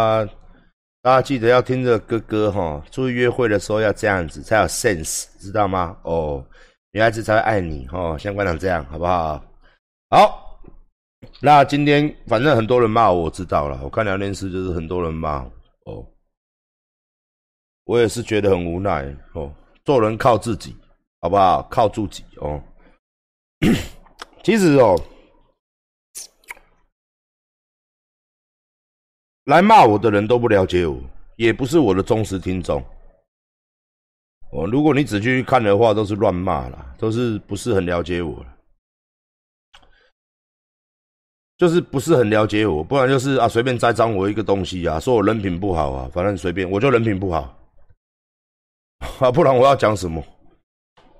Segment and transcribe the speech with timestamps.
[0.00, 0.26] 啊，
[1.02, 5.94] 大家记得要听着哥哥哈，出去约会的时候要这样子才有 sense，知道吗？
[6.04, 6.42] 哦，
[6.92, 9.44] 女孩子才会爱你哈，像馆长这样好不好？
[10.08, 10.60] 好，
[11.40, 13.78] 那今天反正很多人骂我，我知道了。
[13.82, 15.42] 我看聊天室就是很多人骂
[15.84, 16.06] 哦，
[17.84, 19.52] 我也是觉得很无奈哦。
[19.84, 20.74] 做人靠自己，
[21.20, 21.62] 好不好？
[21.70, 22.62] 靠自己哦。
[24.42, 24.98] 其实哦。
[29.44, 30.98] 来骂我的人都不了解我，
[31.36, 32.82] 也不是我的忠实听众。
[34.52, 38.44] 哦，如果你只去看的话，都是乱骂啦，都是不是很了解我
[41.56, 47.56] 就是不是很了解我，不然就是啊随便栽赃我一个东西啊，说我人品不好啊，反正随便，我就人品不好
[49.20, 50.24] 啊，不然我要讲什么？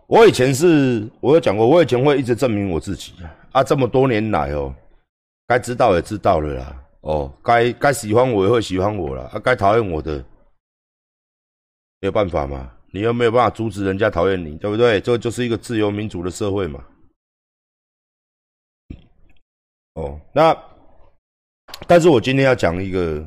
[0.06, 3.12] 我以前是我有讲过，我以前会一直证明我自己
[3.52, 4.74] 啊，这么多年来哦，
[5.46, 6.79] 该知道也知道了啦。
[7.00, 10.18] 哦，该该喜欢我也会喜欢我了，啊，该讨厌我的，
[12.00, 15.00] 没有办法嘛，你又没有办法阻止人家讨厌你，对不对？
[15.00, 16.84] 这就是一个自由民主的社会嘛。
[19.94, 20.56] 哦，那，
[21.86, 23.26] 但是我今天要讲一个，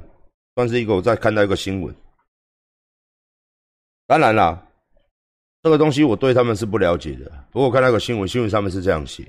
[0.55, 1.93] 算是一个我在看到一个新闻。
[4.05, 4.63] 当然啦，
[5.63, 9.23] 这个东西我对他们是不了解的，不过我看到一个新闻，新闻上面是这样写。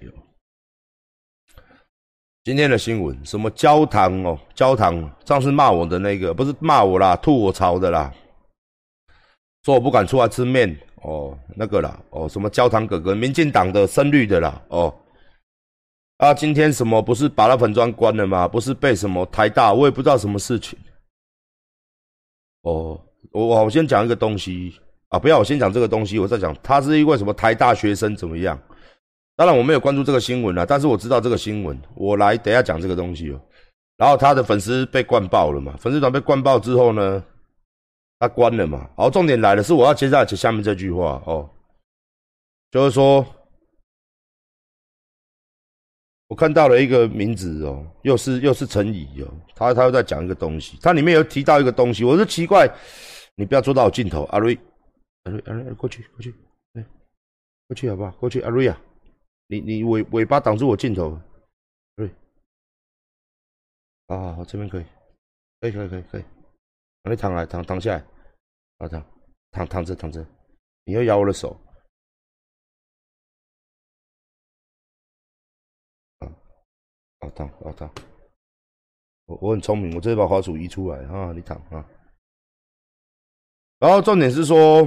[2.44, 4.38] 今天的新闻，什么焦糖哦？
[4.54, 8.12] 焦糖上次骂我的那个，不是骂我啦，吐我槽的啦，
[9.62, 14.94] 说我不敢出来吃面哦，那个啦，哦，什么焦糖哥哥，民进党的深绿的啦，哦，
[16.18, 18.46] 啊，今天什么不是把那粉砖关了吗？
[18.46, 20.78] 不是被什么台大，我也不知道什么事情。
[22.60, 23.00] 哦，
[23.32, 28.60] 我我先讲一个东西啊，不要，我先讲这个东西，我再讲，他是因为什么台大学生怎么样？
[29.36, 33.40] 当然我没有关注这个新闻啊，但是我知道这个新闻，我来等下讲这个东西哦。
[33.96, 37.24] 然后他的粉丝被灌爆了嘛，粉丝团被灌爆之后呢，
[38.18, 38.88] 他关了嘛。
[38.96, 41.50] 好，重点来了，是我要接下来下面这句话哦，
[42.70, 43.26] 就是说，
[46.28, 52.68] 我看到了一个名字哦，又是又是陈怡哦，他他又在讲一个东西，他里面有提到一个东西，我是奇怪，
[53.34, 54.56] 你不要坐到我镜头，阿瑞，
[55.24, 56.34] 阿瑞阿瑞过去过去，
[56.74, 56.84] 哎，
[57.66, 58.10] 过去好不好？
[58.12, 58.80] 过去阿瑞啊。
[59.46, 61.20] 你你尾尾巴挡住我镜头，
[61.96, 62.08] 对，
[64.08, 64.84] 好好好，这边可以，
[65.60, 66.24] 可以可以可以可以，
[67.10, 68.04] 你躺来躺躺下来，
[68.78, 69.04] 好躺
[69.50, 70.26] 躺躺着躺着，
[70.84, 71.50] 你要咬我的手，
[76.20, 76.24] 啊，
[77.20, 77.92] 好躺好躺，
[79.26, 81.86] 我我很聪明，我直接把滑鼠移出来啊，你躺啊，
[83.78, 84.82] 然后重点是说，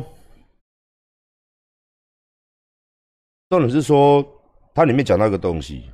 [3.50, 4.36] 重点是说。
[4.78, 5.90] 它里面讲到一个东西，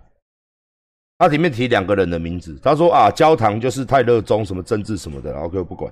[1.17, 2.59] 它里面提两个人的名字。
[2.61, 5.89] 他说啊，焦糖就是太热衷什么政治什么的，OK，不管。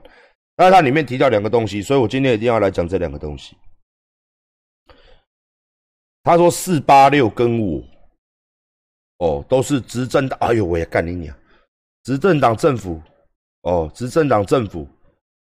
[0.57, 3.55] 但是它里面提到两个东西，所以我今天一定要来讲这两个东西。
[6.21, 7.81] 他说四八六跟我，
[9.19, 10.37] 哦，都是执政党。
[10.41, 11.33] 哎呦，我也干你娘！
[12.03, 13.01] 执政党政府，
[13.61, 14.85] 哦，执政党政府，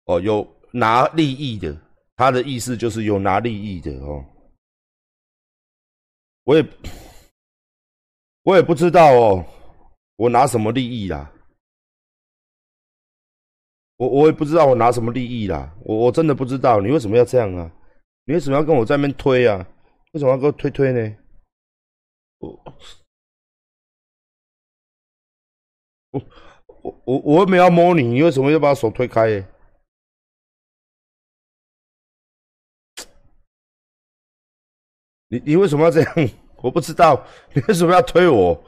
[0.08, 1.74] 哦，有拿利益的。
[2.18, 4.26] 他的意思就是有拿利益的哦。
[6.44, 6.66] 我也。
[8.44, 9.46] 我也不知道哦，
[10.16, 11.32] 我拿什么利益啦？
[13.98, 15.76] 我我也不知道我拿什么利益啦。
[15.84, 17.72] 我我真的不知道，你为什么要这样啊？
[18.24, 19.58] 你为什么要跟我在那边推啊？
[20.14, 21.18] 为什么要给我推推呢？
[22.40, 22.64] 我
[26.12, 29.46] 我我我又没要摸你，你为什么要把手推开？
[35.28, 36.16] 你你为什么要这样？
[36.62, 38.64] 我不知道 你为什么要推我。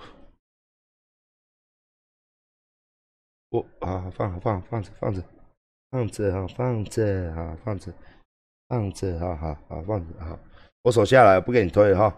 [3.49, 5.21] 我啊，放放放着放着
[5.89, 7.93] 放着啊，放着啊，放着
[8.69, 10.39] 放着哈哈好，放着啊。
[10.83, 12.17] 我手下来，不给你推哈。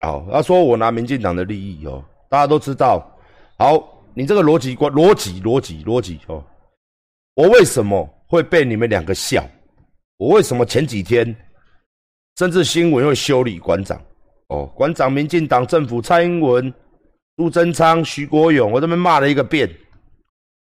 [0.00, 3.06] 好，他说我拿民进党的利益哦，大家都知道。
[3.58, 3.93] 好。
[4.16, 6.44] 你这个逻辑关逻辑逻辑逻辑哦，
[7.34, 9.44] 我为什么会被你们两个笑？
[10.16, 11.34] 我为什么前几天
[12.38, 14.00] 甚至新闻又修理馆长？
[14.48, 16.72] 哦，馆长，民进党政府，蔡英文、
[17.36, 19.68] 陆贞昌、徐国勇，我这边骂了一个遍，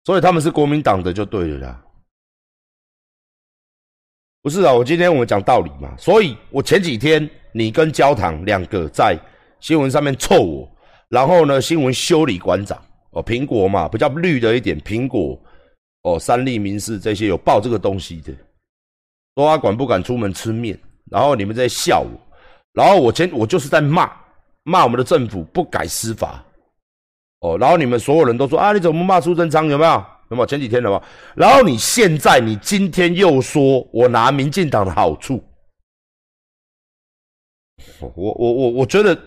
[0.04, 1.84] 所以他们是国民党的就对了啦。
[4.42, 9.18] 不是啊，我今天我们讲道理嘛，所以我前几天你跟焦糖两个在
[9.62, 10.70] 新闻上面臭我，
[11.08, 12.82] 然后呢，新闻修理馆长。
[13.18, 14.80] 哦，苹果嘛，比较绿的一点。
[14.82, 15.42] 苹果，
[16.04, 18.32] 哦，三立、民视这些有报这个东西的，
[19.36, 20.80] 说他管不敢出门吃面，
[21.10, 22.12] 然后你们在笑我，
[22.74, 24.12] 然后我前我就是在骂
[24.64, 26.46] 骂我们的政府不改司法，
[27.40, 30.06] 哦，然后你们所有人都说啊，你怎么骂苏贞昌有没有？
[30.30, 31.02] 有没有前几天的吗？
[31.36, 35.42] 然后你现在你今天又说我拿民进党的好处，
[38.00, 39.18] 我我我我觉得，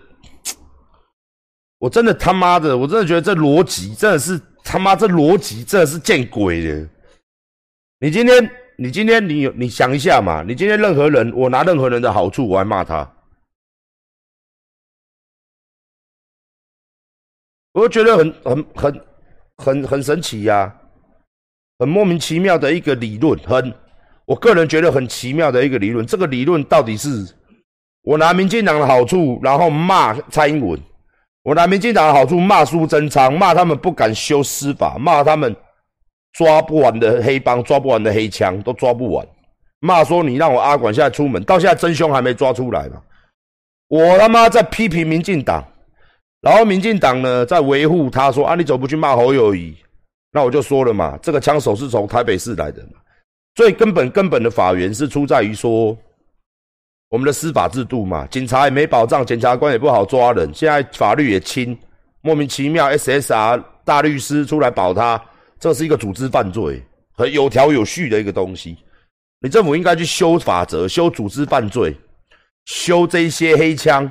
[1.81, 6.89] 我真的他妈的，我真的觉得这逻辑真的是他妈这逻辑真的是见鬼了。
[7.99, 13.11] 你今天你今天你有你想一下嘛，你今天任何人我拿任何人的好处我还骂他。
[17.73, 19.01] 我觉得很很很
[19.57, 20.71] 很很神奇呀，
[21.79, 23.73] 很莫名其妙的一个理论，很
[24.27, 26.05] 我个人觉得很奇妙的一个理论。
[26.05, 27.27] 这个理论到底是
[28.03, 30.79] 我拿民进党的好处，然后骂蔡英文；
[31.43, 35.55] 我拿民进党的好处骂苏贞昌，骂他们不敢修司法，骂他们
[36.33, 39.27] 抓不完的黑帮，抓不完的黑枪都抓不完，
[39.81, 43.01] 骂说你让我阿管现在出门，到现在真凶还没抓出来嘛？
[43.89, 45.65] 我他妈在批评民进党。
[46.43, 49.77] 然后民进党呢在维护他说啊，你怎么不去骂侯友谊？
[50.33, 52.93] 那我就说了嘛，这个枪手是从台北市来的嘛。
[53.55, 55.95] 最根本根本的法源是出在于说
[57.11, 61.77] 我们的司法制度嘛，警察也没保障，检察官也不好抓人，现在法律也轻，
[62.23, 65.21] 莫名其妙 SSR 大律师出来保他，
[65.59, 66.81] 这是一个组织犯罪，
[67.13, 68.79] 很有条有序的一个东西。
[69.41, 71.97] 你政府应该去修法则，修组织犯罪，
[72.67, 74.09] 修这些黑枪。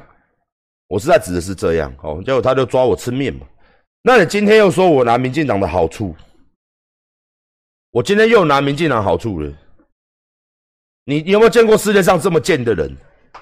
[0.90, 3.46] 我是在指的是这样哦，结果他就抓我吃面嘛。
[4.02, 6.14] 那你今天又说我拿民进党的好处，
[7.92, 9.50] 我今天又拿民进党好处了。
[11.10, 12.96] 你有没有见过世界上这么贱的人？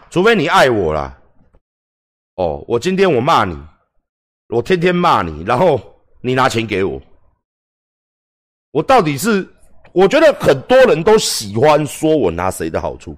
[0.09, 1.17] 除非你爱我啦。
[2.35, 3.61] 哦，我今天我骂你，
[4.47, 5.77] 我天天骂你，然后
[6.21, 7.01] 你拿钱给我，
[8.71, 9.45] 我到底是？
[9.91, 13.13] 我觉得很多人都喜欢说我拿谁的好处。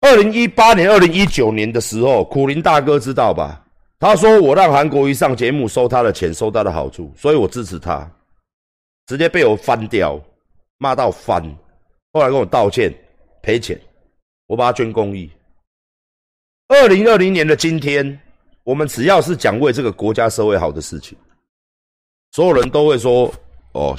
[0.00, 3.64] 二零一八年、二零一九年的时候，苦林大哥知道吧？
[4.00, 8.10] 他说我让韩国瑜上节目收他的钱，收他的好处，所以我支持他，
[9.06, 10.20] 直接被我翻掉，
[10.78, 11.40] 骂到翻。
[12.14, 12.90] 后来跟我道歉，
[13.42, 13.78] 赔钱，
[14.46, 15.30] 我把他捐公益。
[16.68, 18.18] 二零二零年的今天，
[18.62, 21.18] 我们只要是讲为这个国家社会好的事情，
[22.30, 23.30] 所有人都会说
[23.72, 23.94] 哦，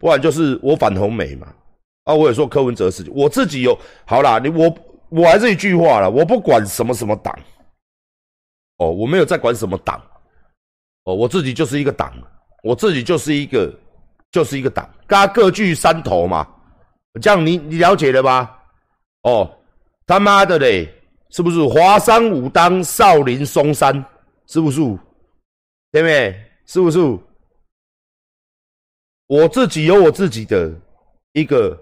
[0.00, 1.54] 不然就是我反红美嘛。
[2.02, 4.76] 啊，我也说柯文哲事情，我自己有好啦，你我。
[5.10, 7.38] 我还是一句话了，我不管什么什么党，
[8.78, 10.02] 哦，我没有在管什么党，
[11.04, 12.12] 哦，我自己就是一个党，
[12.64, 13.72] 我自己就是一个，
[14.32, 16.44] 就是一个党，大家各据山头嘛，
[17.20, 18.58] 这样你你了解了吧？
[19.22, 19.50] 哦，
[20.06, 20.88] 他妈的嘞，
[21.30, 24.04] 是不是华山武当少林嵩山？
[24.46, 24.80] 是不是？
[25.90, 26.40] 对不对？
[26.66, 26.98] 是不是？
[29.26, 30.72] 我自己有我自己的
[31.32, 31.80] 一个。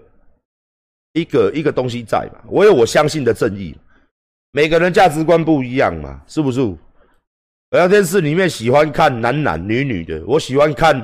[1.15, 3.77] 一个一个东西在嘛，我有我相信的正义。
[4.51, 6.59] 每个人价值观不一样嘛，是不是？
[7.69, 10.99] 聊天室里面喜欢看男男女女的，我喜欢看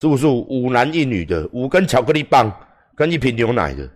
[0.00, 2.50] 是不是五男一女的，五根巧克力棒
[2.94, 3.88] 跟一瓶牛奶的。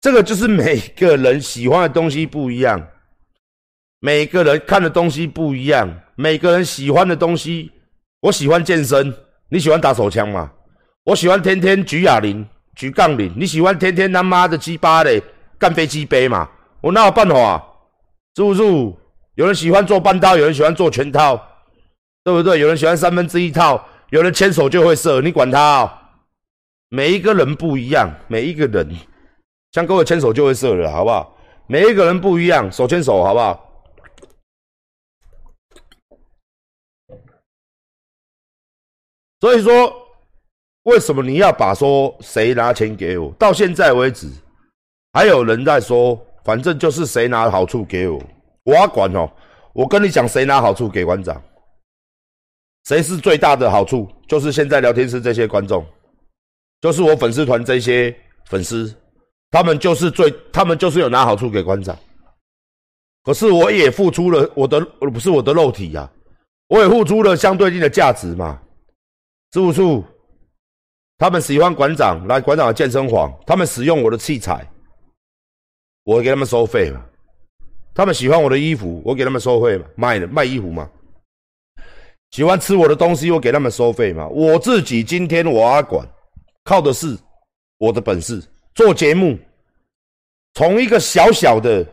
[0.00, 2.80] 这个就是每个人喜欢的东西不一样，
[4.00, 7.70] 每个人看的东西不一样，每个人喜欢的东西。
[8.20, 9.14] 我喜欢健身，
[9.48, 10.50] 你喜欢打手枪吗？
[11.04, 12.46] 我喜欢天天举哑铃。
[12.76, 15.22] 举杠铃，你喜欢天天他妈的鸡巴嘞
[15.58, 16.48] 干飞机杯嘛？
[16.80, 17.62] 我哪有办法？
[18.36, 18.62] 是不是？
[19.34, 21.36] 有人喜欢做半套，有人喜欢做全套，
[22.24, 22.58] 对不对？
[22.58, 25.92] 有人喜欢三分之一套，有人牵手就会射，你管他？
[26.90, 28.94] 每一个人不一样，每一个人，
[29.72, 31.34] 像各位牵手就会射了，好不好？
[31.66, 33.88] 每一个人不一样，手牵手，好不好？
[39.40, 39.96] 所以说。
[40.84, 43.30] 为什么你要把说谁拿钱给我？
[43.38, 44.26] 到现在为止，
[45.12, 48.18] 还有人在说，反正就是谁拿好处给我，
[48.64, 49.30] 我管哦。
[49.74, 51.40] 我跟你讲，谁拿好处给馆长，
[52.84, 54.08] 谁是最大的好处？
[54.26, 55.84] 就是现在聊天室这些观众，
[56.80, 58.14] 就是我粉丝团这些
[58.46, 58.94] 粉丝，
[59.50, 61.96] 他们就是最，他们就是有拿好处给馆长。
[63.22, 64.80] 可是我也付出了我的，
[65.12, 66.10] 不是我的肉体呀，
[66.68, 68.60] 我也付出了相对应的价值嘛，
[69.52, 69.82] 是不是？
[71.18, 74.66] 他们喜欢馆长来馆长的健身房，他们使用我的器材，
[76.04, 77.04] 我给他们收费嘛。
[77.92, 80.88] 他们喜欢我的衣服，我给他们收费嘛，卖的卖衣服嘛。
[82.30, 84.26] 喜欢吃我的东西，我给他们收费嘛。
[84.28, 86.08] 我自己今天我阿管，
[86.70, 87.18] 靠的是
[87.78, 88.40] 我的本事，
[88.76, 89.36] 做节目，
[90.54, 91.84] 从一个小小的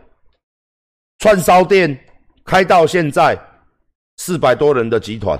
[1.17, 2.00] 串烧店
[2.46, 3.36] 开到现在
[4.17, 5.36] 四百多人的集团，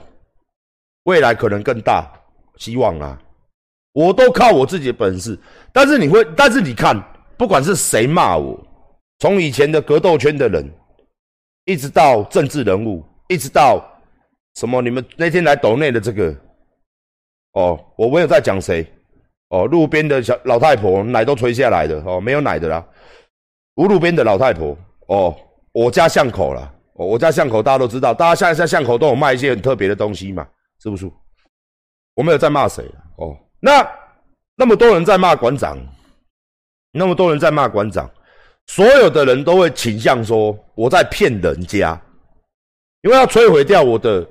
[1.04, 2.12] 未来可能更大，
[2.58, 3.22] 希望啊。
[3.92, 5.38] 我都靠我自己的本事，
[5.72, 7.00] 但是你会，但是你看，
[7.38, 8.60] 不管是谁骂我，
[9.20, 10.68] 从以前的格斗圈的人，
[11.66, 13.88] 一直到政治人物，一直到
[14.56, 14.82] 什么？
[14.82, 16.36] 你们那天来抖内的这个，
[17.52, 18.84] 哦，我没有在讲谁，
[19.50, 22.86] 哦，路边的小老太婆奶都垂下来的，哦，没有奶的啦，
[23.76, 24.78] 无路边的老太婆，
[25.08, 25.36] 哦，
[25.72, 30.46] 我家巷口了，哦，我家巷口大家都知道，大家现在在巷口都有卖一些很特别的东西嘛，
[30.82, 31.10] 是不是？
[32.16, 32.84] 我没有在骂谁，
[33.18, 33.88] 哦，那
[34.56, 35.78] 那么多人在骂馆长，
[36.92, 38.10] 那么多人在骂馆长。
[38.70, 41.98] 所有的人都会倾向说我在骗人家，
[43.02, 44.28] 因为要摧毁掉我的。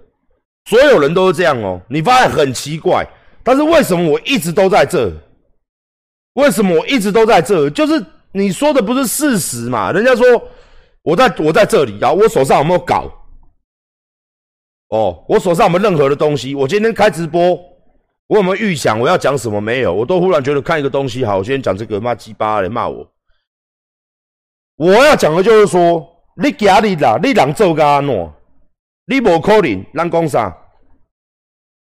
[0.67, 3.07] 所有人都是这样哦，你发现很奇怪，
[3.47, 5.09] 但是为什么我一直都在这？
[6.33, 7.71] 为什么我一直都在这？
[7.71, 9.93] 就是你说的不是事实嘛？
[9.93, 10.27] 人家说
[11.03, 13.09] 我在我在这里然后，我手上有没有搞？
[14.89, 16.57] 哦，我手上有没有任何的东西？
[16.57, 17.57] 我今天开直播，
[18.27, 19.61] 我有没有预想我要讲什么？
[19.61, 23.09] 没有，我都忽然觉得看一个东西好，我今天讲这个骂鸡巴人骂我。
[24.75, 26.05] 我要讲的就是说，
[26.43, 28.33] 你家里啦，你人做个安怎？
[29.07, 30.57] 你无可能，咱讲啥？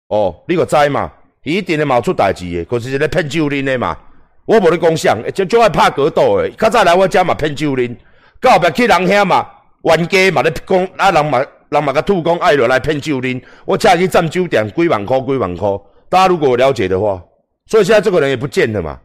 [0.10, 1.10] 哦，你个知嘛？
[1.46, 3.98] 伊一定会冒出代志的，可是是咧骗酒啉的嘛。
[4.46, 6.50] 我无咧讲相，就就爱拍格斗的。
[6.52, 7.96] 较早来我家嘛骗酒啉，
[8.42, 9.48] 到后壁去人遐嘛，
[9.84, 13.42] 冤家嘛咧讲，啊人嘛人嘛甲吐讲爱落来骗酒啉。
[13.64, 15.70] 我车去占酒店，几万块几万块。
[16.10, 17.24] 大家如果了解的话，
[17.68, 19.00] 所以现在这个人也不见了嘛。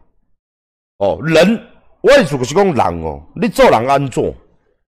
[0.99, 1.67] 哦，人。
[2.03, 4.35] 我意思是讲人哦，你做人安怎？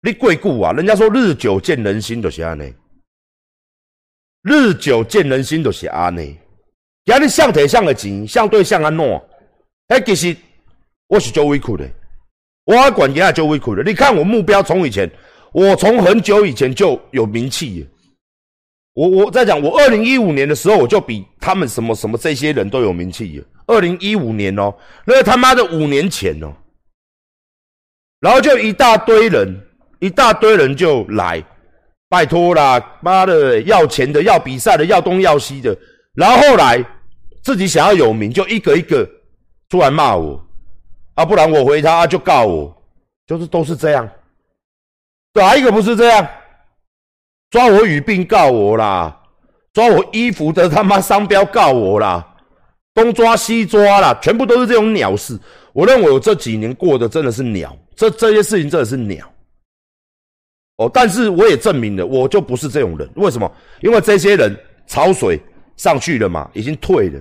[0.03, 0.73] 你过久啊？
[0.73, 2.75] 人家说日久见人心就是安尼，
[4.43, 6.39] 日久见人心就是安尼。
[7.11, 9.23] 今日相对相的钱，相对相安怎？
[9.89, 10.37] 哎，其实
[11.09, 11.85] 我是做委屈的，
[12.65, 13.83] 我管家也做委屈的。
[13.83, 15.11] 你看我目标从以前，
[15.53, 17.85] 我从很久以前就有名气。
[18.95, 23.45] 我我在讲，我二零一五年的时候，我就比他们什么什么这些人都有名气。
[23.67, 24.73] 二零一五年哦，
[25.05, 26.53] 那他妈的五年前哦。
[28.21, 29.61] 然后就一大堆人，
[29.99, 31.43] 一大堆人就来，
[32.09, 35.77] 拜托啦，妈的，要钱的，要比赛的，要东要西的。
[36.15, 36.85] 然后后来
[37.43, 39.09] 自己想要有名，就一个一个
[39.69, 40.45] 出来骂我，
[41.15, 42.83] 啊，不然我回他就告我，
[43.27, 44.09] 就是都是这样。
[45.35, 46.29] 哪一个不是这样？
[47.51, 49.21] 抓我语病告我啦，
[49.73, 52.25] 抓我衣服的他妈商标告我啦，
[52.95, 55.39] 东抓西抓啦，全部都是这种鸟事。
[55.73, 57.77] 我认为我这几年过的真的是鸟。
[57.97, 59.31] 这这些事情真的是鸟
[60.77, 63.11] 哦，但是我也证明了，我就不是这种人。
[63.17, 63.53] 为什么？
[63.83, 65.39] 因为这些人潮水
[65.77, 67.21] 上去了嘛，已经退了。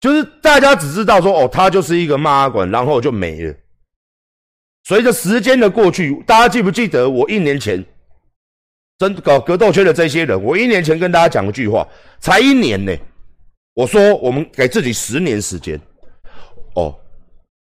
[0.00, 3.54] 就是大家只知道说，哦，他就是一个骂阿管，然后就没了。
[4.84, 7.84] 随着时间的过去，大家记不记得我一年前
[8.98, 10.42] 真搞格斗圈的这些人？
[10.42, 11.86] 我一年前跟大家讲一句话，
[12.20, 12.96] 才一年呢。
[13.74, 15.80] 我说我们给自己十年时间，
[16.74, 16.94] 哦。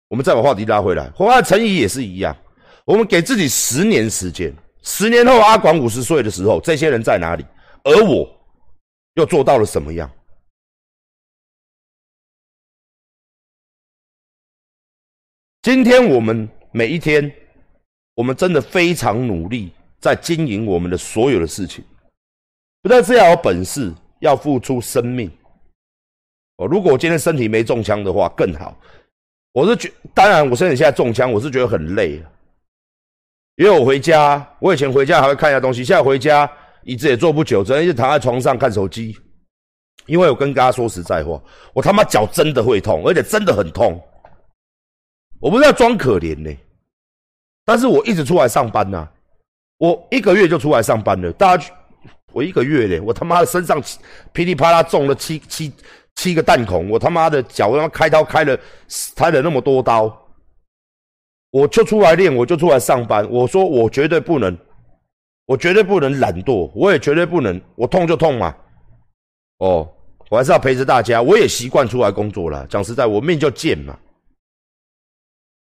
[0.08, 2.36] 我们再把话题拉回来，和陈怡也是一样。
[2.84, 7.44] 我们给自己十年时间，十年后阿广五十岁的时候，这些人在哪里？
[7.82, 8.28] 而我
[9.14, 10.08] 又做到了什么样？
[15.64, 17.32] 今天我们每一天，
[18.16, 21.82] 我们真的非常努力在经营我们的所有的事情。
[22.82, 25.30] 不但是要有本事，要付出生命。
[26.58, 28.78] 哦，如果我今天身体没中枪的话，更好。
[29.54, 32.28] 我是觉，当然，我身体现在中枪，我是觉得很累啊
[33.56, 36.46] 因为我回家，我以前回家还会看一下东西，现在回家
[36.82, 39.16] 椅子也坐不久，只能一直躺在床上看手机。
[40.04, 41.42] 因为我跟大家说实在话，
[41.72, 43.98] 我他妈脚真的会痛，而且真的很痛。
[45.40, 46.56] 我不是要装可怜呢，
[47.64, 49.08] 但是我一直出来上班呐，
[49.78, 51.32] 我一个月就出来上班了。
[51.32, 51.72] 大家去，
[52.32, 53.82] 我一个月嘞，我他妈的身上
[54.32, 55.72] 噼里啪啦中了七七。
[56.16, 58.56] 七个弹孔，我他妈的脚他妈开刀开了，
[59.16, 60.16] 开了那么多刀，
[61.50, 63.28] 我就出来练，我就出来上班。
[63.28, 64.56] 我说我绝对不能，
[65.44, 68.54] 我绝对不能懒惰，我也绝对不能，我痛就痛嘛。
[69.58, 69.92] 哦，
[70.30, 72.64] 我还是要陪着大家，我也习惯出来工作了。
[72.68, 73.98] 讲实在，我命就贱嘛。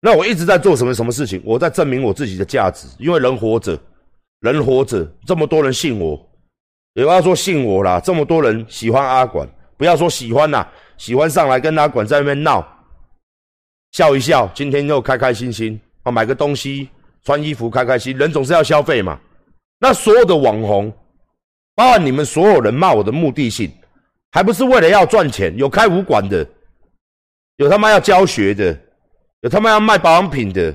[0.06, 1.42] 那我一直在做什么什么事情？
[1.46, 3.80] 我在证明我自己的价值，因为人活着，
[4.42, 6.20] 人活着，这么多人信我，
[6.96, 9.48] 有要说信我啦，这么多人喜欢阿管。
[9.78, 12.68] 不要说喜欢啦，喜欢上来跟阿管在那边闹，
[13.94, 16.90] 笑一笑，今天又开开心心啊，买个东西，
[17.24, 19.18] 穿衣服，开开心，人总是要消费嘛。
[19.80, 20.92] 那所有的网红，
[21.76, 23.72] 包括你们所有人骂我的目的性，
[24.32, 25.56] 还不是为了要赚钱？
[25.58, 26.46] 有开武馆的，
[27.56, 28.78] 有他妈要教学的，
[29.44, 30.74] 有他妈要卖保养品的，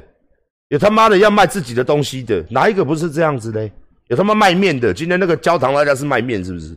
[0.68, 3.72] 有他妈的要卖自己的东西的，哪一个不是这样子嘞？
[4.08, 6.76] 有他妈卖面的，今天那个焦糖辣椒是卖面是不是？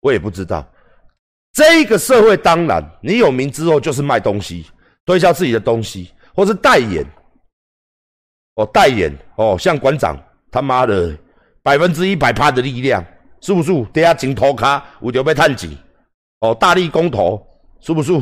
[0.00, 0.68] 我也不知道。
[1.52, 4.66] 这个社会当然，你有名之后就是卖东西，
[5.06, 7.06] 推销自己的东西，或是代言。
[8.56, 10.16] 哦，代言哦，像馆长
[10.50, 11.16] 他妈的
[11.62, 13.04] 百分之一百趴的力量，
[13.40, 13.72] 是不是？
[13.92, 15.70] 等下金头卡我就被探钱，
[16.40, 17.40] 哦，大力公投，
[17.80, 18.12] 是不是？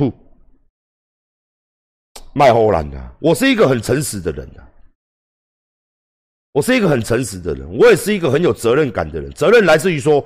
[2.32, 4.62] 卖后兰的，我是一个很诚实的人啊，
[6.52, 9.30] 我是一个很诚实的人，我也是一个很有责任感的人。
[9.32, 10.24] 责任来自于说，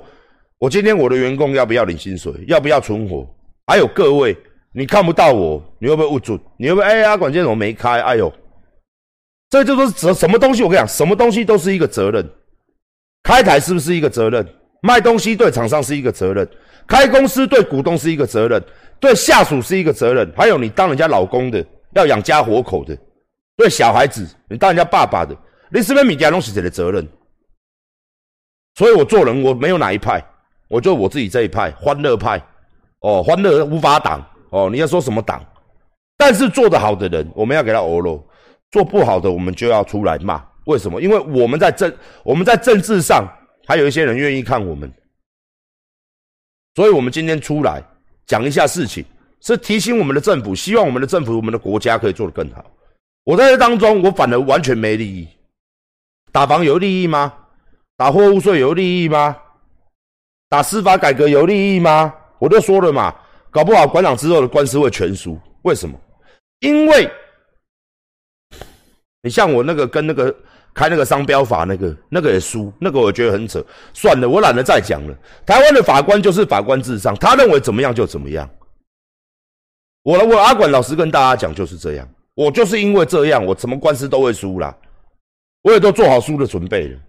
[0.57, 3.27] 我今天我的员工要不要领薪水，要不要存活？
[3.67, 4.37] 还有各位，
[4.73, 6.39] 你看不到我，你会不会误准？
[6.57, 8.01] 你会不会哎呀，管键怎么没开？
[8.01, 8.31] 哎呦，
[9.49, 10.63] 这就都是责什么东西？
[10.63, 12.27] 我跟你讲，什么东西都是一个责任。
[13.23, 14.45] 开台是不是一个责任？
[14.81, 16.47] 卖东西对厂商是一个责任，
[16.85, 18.61] 开公司对股东是一个责任，
[18.99, 21.65] 对下属是一个责任，还有你当人家老公的。
[21.95, 22.97] 要养家活口的，
[23.55, 25.35] 对小孩子，你当人家爸爸的，
[25.71, 27.07] 你是不是米家东西谁的责任？
[28.75, 30.23] 所以我做人我没有哪一派，
[30.67, 32.41] 我就我自己这一派，欢乐派。
[33.01, 34.25] 哦，欢乐无法挡。
[34.49, 35.45] 哦，你要说什么挡？
[36.17, 38.23] 但是做得好的人，我们要给他欧喽；
[38.71, 40.43] 做不好的，我们就要出来骂。
[40.65, 41.01] 为什么？
[41.01, 43.27] 因为我们在政，我们在政治上
[43.67, 44.91] 还有一些人愿意看我们，
[46.75, 47.83] 所以我们今天出来
[48.25, 49.03] 讲一下事情。
[49.43, 52.63] 是提醒我们的政府，希望我们的政府、我们的国家可以做得更好。
[53.25, 55.27] 我在这当中，我反而完全没利益。
[56.31, 57.33] 打房有利益吗？
[57.97, 59.37] 打货物税有利益吗？
[60.49, 62.13] 打司法改革有利益吗？
[62.39, 63.13] 我都说了嘛，
[63.51, 65.39] 搞不好馆长之后的官司会全输。
[65.63, 65.99] 为什么？
[66.59, 67.09] 因为
[69.21, 70.33] 你像我那个跟那个
[70.73, 73.63] 开那个商标法那个，那个也输，那个我觉得很扯。
[73.93, 75.13] 算了，我懒得再讲了。
[75.45, 78.49] 台湾的法官就是法官至上，他认为怎么样就怎么样。
[80.03, 84.75] 我我阿管老实跟大家讲就是这样，我就是因为这样，我什么官司都会输啦，
[85.63, 86.99] 我也都做好输的准备了。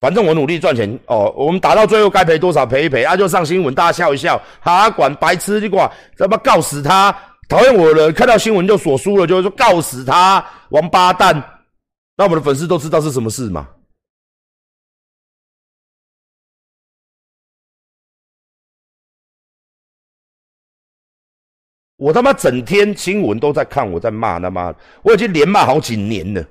[0.00, 4.40] 反正我努力赚钱哦，我们打到最后该赔多少赔一赔啊，就上新闻，大家笑一笑。
[4.60, 7.14] 阿管白痴，你管怎么告死他？
[7.48, 11.34] 讨厌我的，看到新闻就锁输了，就会说告死他，王八蛋。
[12.16, 13.66] 那我们的粉丝都知道是什么事嘛？
[22.00, 26.42] 我他妈整天新闻都在看，我在骂他妈，我已经连骂好几年了。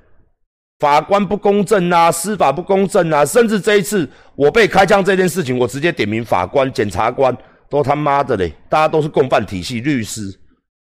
[0.77, 7.35] 法官不公正啊，司法不公正啊，甚至这一次我被开枪这件事情，我直接点名法官、检察官，
[7.67, 10.21] 都他妈的嘞，大家都是共犯体系，律师，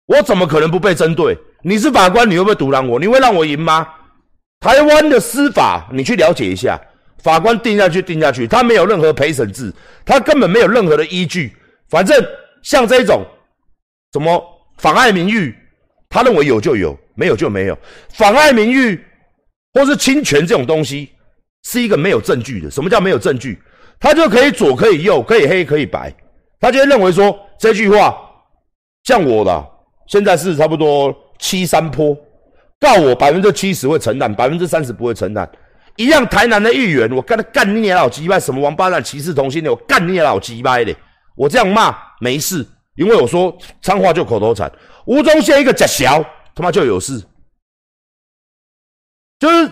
[0.06, 1.38] 我怎么可能不被针对？
[1.62, 2.98] 你是法官，你会不会阻拦我？
[2.98, 3.86] 你会让我赢吗？
[4.58, 6.76] 台湾的司法，你去了解一下，
[7.22, 9.72] 法官定下去定下去，他没有任何陪审制，
[10.04, 11.56] 他根本没有任何的依据。
[11.88, 12.20] 反正
[12.62, 13.24] 像这种
[14.12, 14.55] 什么。
[14.78, 15.54] 妨碍名誉，
[16.08, 17.78] 他认为有就有，没有就没有。
[18.10, 19.02] 妨碍名誉
[19.72, 21.10] 或是侵权这种东西，
[21.64, 22.70] 是一个没有证据的。
[22.70, 23.58] 什么叫没有证据？
[23.98, 26.14] 他就可以左可以右，可以黑可以白。
[26.60, 28.16] 他就会认为说这句话，
[29.04, 29.66] 像我的
[30.06, 32.16] 现在是差不多七三坡，
[32.78, 35.48] 告我百分之七十会承担，百分之三十不会承担。
[35.96, 40.94] 一样台南的议员，我跟他干你老鸡掰，什么王八蛋歧视同性恋，我干你老鸡掰的，
[41.34, 42.66] 我这样骂没事。
[42.96, 44.70] 因为我说脏话就口头禅，
[45.04, 47.22] 吴宗宪一个假小他妈就有事，
[49.38, 49.68] 就是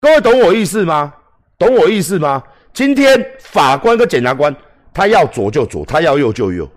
[0.00, 1.14] 各位懂我意思吗？
[1.56, 2.42] 懂我意思吗？
[2.72, 4.54] 今天法官跟检察官
[4.92, 6.68] 他要左就左，他要右就右，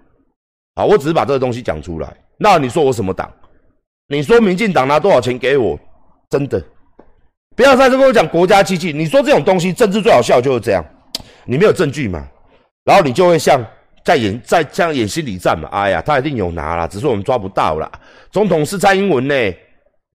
[0.76, 2.16] 好，我只是把这个东西讲出来。
[2.38, 3.32] 那你说我什么党？
[4.08, 5.80] 你说民进党拿多少钱给我？
[6.30, 6.64] 真的，
[7.56, 8.94] 不要再跟我讲国家机器。
[8.94, 10.86] 你说这种东西，政治最好笑就是这样，
[11.46, 12.28] 你没有证据嘛，
[12.84, 13.60] 然后你就会像。
[14.04, 15.70] 在演在这样演心理战嘛？
[15.72, 17.92] 哎呀，他一定有拿了，只是我们抓不到了。
[18.32, 19.34] 总统是蔡英文呢，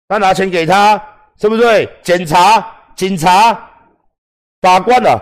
[0.07, 1.01] 他拿钱给他，
[1.39, 1.89] 是不是？
[2.03, 3.53] 检察、警察、
[4.61, 5.17] 法官啊，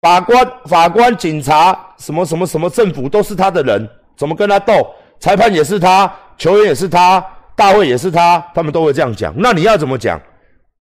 [0.00, 4.94] 法官、法官、警察，什么什么什么政府都是他的人，怎么跟他斗？
[5.18, 7.22] 裁判也是他，球员也是他，
[7.54, 9.34] 大会也是他，他们都会这样讲。
[9.36, 10.18] 那你要怎么讲？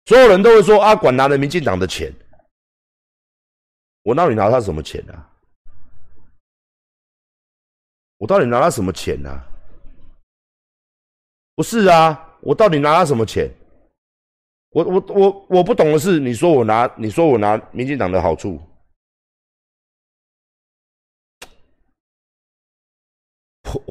[0.07, 2.11] 所有人都会说啊管拿了民进党的钱，
[4.03, 5.29] 我那里拿他什么钱啊？
[8.23, 9.29] 我到底拿他什么钱呢？
[11.57, 13.51] 不是啊，我到底拿他什么钱？
[14.71, 18.61] 我我我我不懂的是，你说我拿，你说我拿民进党的好处，
[23.65, 23.85] 我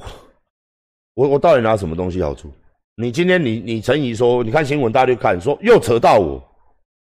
[1.15, 2.49] 我我到底拿什么东西好处？
[2.95, 6.41] 你今天你你陈怡说，你看新闻大家就看，说又扯到我，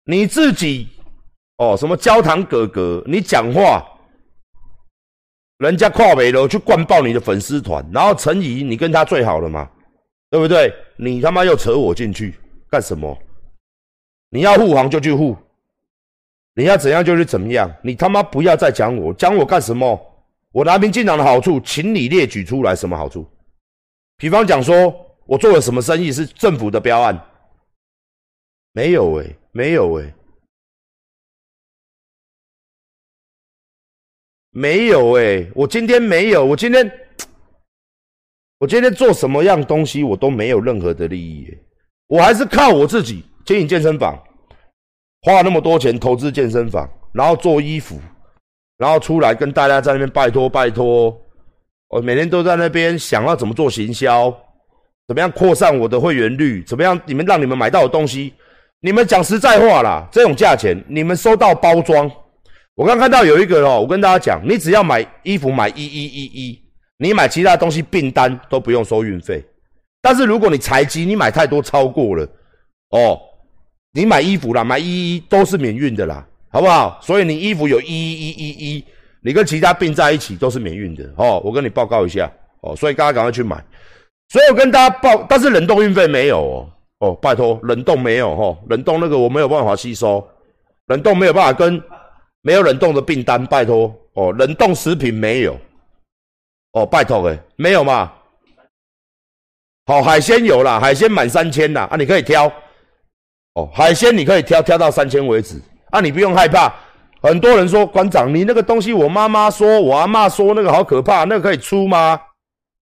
[0.06, 0.88] 你自己
[1.58, 3.88] 哦，什么焦糖哥哥，你讲话。
[5.64, 9.70] 人家跨北楼去灌爆你的粉丝团，然后陈怡，你跟他最好了嘛？
[10.30, 10.74] 对不对？
[10.98, 12.36] 你他妈又扯我进去
[12.70, 13.18] 干什么？
[14.30, 15.38] 你要护航就去护，
[16.56, 17.72] 你要怎样就去怎么样。
[17.82, 20.00] 你他妈不要再讲我，讲我干什么？
[20.52, 23.26] 我拿民进党的好处，请你列举出来什么好处？
[24.18, 24.94] 比方讲说
[25.26, 27.20] 我做了什么生意是政府的标案？
[28.74, 30.14] 没有诶，没有诶。
[34.56, 36.92] 没有哎，我今天没有，我今天
[38.60, 41.48] 我今天做什么样东西我都没有任何的利益，
[42.08, 44.16] 我还是靠我自己经营健身房，
[45.24, 48.00] 花那么多钱投资健身房，然后做衣服，
[48.78, 51.20] 然后出来跟大家在那边拜托拜托，
[51.90, 54.30] 我每天都在那边想要怎么做行销，
[55.08, 58.36] 怎么样扩散我的会员率，怎么样你们让你们买到的东西，
[58.82, 62.10] 你们讲实在话啦，这种价钱你们收到包装。
[62.76, 66.60] 我刚看到有一个哦，我跟大家讲，你只要买衣服买一一一一，
[66.98, 69.44] 你买其他东西订单都不用收运费。
[70.02, 72.28] 但是如果你财机，你买太多超过了，
[72.90, 73.20] 哦，
[73.92, 77.00] 你买衣服啦，买一一都是免运的啦，好不好？
[77.00, 78.86] 所以你衣服有一一一一，
[79.22, 81.40] 你跟其他并在一起都是免运的哦。
[81.46, 82.30] 我跟你报告一下
[82.62, 83.64] 哦，所以大家赶快去买。
[84.30, 86.70] 所以我跟大家报，但是冷冻运费没有哦，
[87.02, 90.28] 哦，拜托，冷冻没有哦，冷冻那个我没有办法吸收，
[90.88, 91.80] 冷冻没有办法跟。
[92.44, 95.58] 没有冷冻的订单，拜托哦，冷冻食品没有
[96.74, 98.12] 哦，拜托诶，没有嘛？
[99.86, 102.52] 好，海鲜有啦，海鲜满三千啦，啊，你可以挑
[103.54, 105.60] 哦，海鲜你可以挑，挑到三千为止，
[105.92, 106.74] 啊，你不用害怕。
[107.22, 112.20] 很多人说馆长，你那个东西，我妈妈说，我阿妈说那个好可怕，那个可以出吗？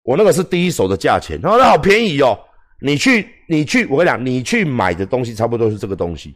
[0.04, 2.40] 我那个是第一手的价钱，然后那好便宜哦，
[2.80, 6.34] 你去，你去，我跟你讲，你去买的东西差不多是这个东西。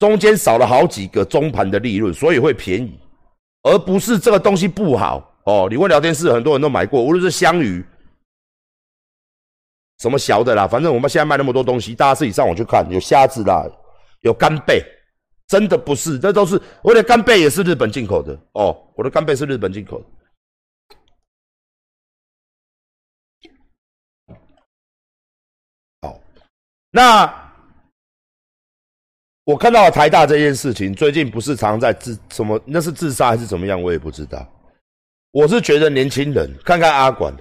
[0.00, 2.98] 中间少了好几个中盘的利润，所以会便宜，
[3.62, 5.68] 而不是这个东西不好哦。
[5.70, 7.84] 你问聊天室，很多人都买过，无论是香鱼，
[9.98, 13.64] 什么小的啦，反正我们现在卖那么多东西，大家自己上网去看，有虾子啦，
[14.22, 14.82] 有干贝，
[15.46, 20.06] 真的不是，这都是我的干贝也是日本进口的哦，我的干贝是日本进口的。
[26.00, 26.18] 好，
[26.90, 27.39] 那。
[29.50, 32.60] 我看到台大这件事情，最近不是常在自什么？
[32.64, 33.82] 那是自杀还是怎么样？
[33.82, 34.46] 我也不知道。
[35.32, 37.34] 我是觉得年轻人看看阿管，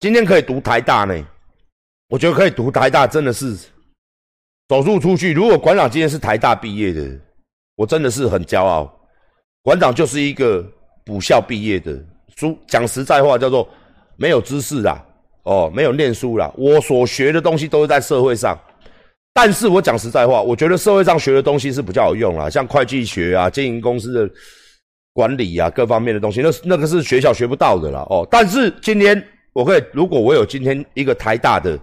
[0.00, 1.26] 今天可以读台大呢。
[2.10, 3.56] 我觉得可以读台大，真的是
[4.68, 5.32] 走路出去。
[5.32, 7.18] 如果馆长今天是台大毕业的，
[7.76, 8.94] 我真的是很骄傲。
[9.62, 10.62] 馆长就是一个
[11.06, 11.98] 补校毕业的，
[12.36, 13.66] 书讲实在话叫做
[14.16, 15.02] 没有知识啦，
[15.44, 16.52] 哦，没有念书啦。
[16.54, 18.60] 我所学的东西都是在社会上。
[19.34, 24.30] 但是我讲实在话，我觉得社会上学的东西是比较有用啊，像会计学啊、经营公司的
[25.14, 28.06] 管理啊，各方面的东西，那那个是学校学不到的啦。
[28.10, 28.28] 哦。
[28.30, 29.22] 但是今天
[29.54, 31.78] 我可以，如果我有今天一个台大的，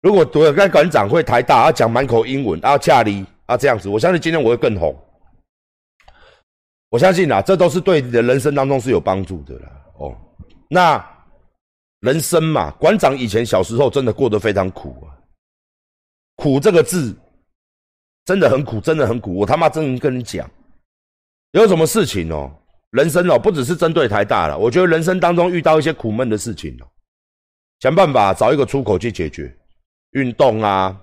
[0.00, 4.96] 如果我跟馆长会台大，啊讲满口英文，啊恰里啊这样子，我相信今天我会更红。
[6.88, 9.70] 我相信啊，这都是对你的人生当中是有帮助的啦。
[9.98, 10.16] 哦，
[10.70, 11.04] 那
[12.00, 15.17] 人生嘛，馆长以前小时候真的过得非常苦啊。
[16.38, 17.14] 苦这个字
[18.24, 19.34] 真的很苦，真的很苦。
[19.34, 20.48] 我他妈真的跟你讲，
[21.50, 22.48] 有什么事情哦，
[22.90, 24.56] 人生哦，不只是针对台大了。
[24.56, 26.86] 我觉得人生当中遇到一些苦闷的事情哦，
[27.80, 29.52] 想办法找一个出口去解决。
[30.12, 30.96] 运动啊，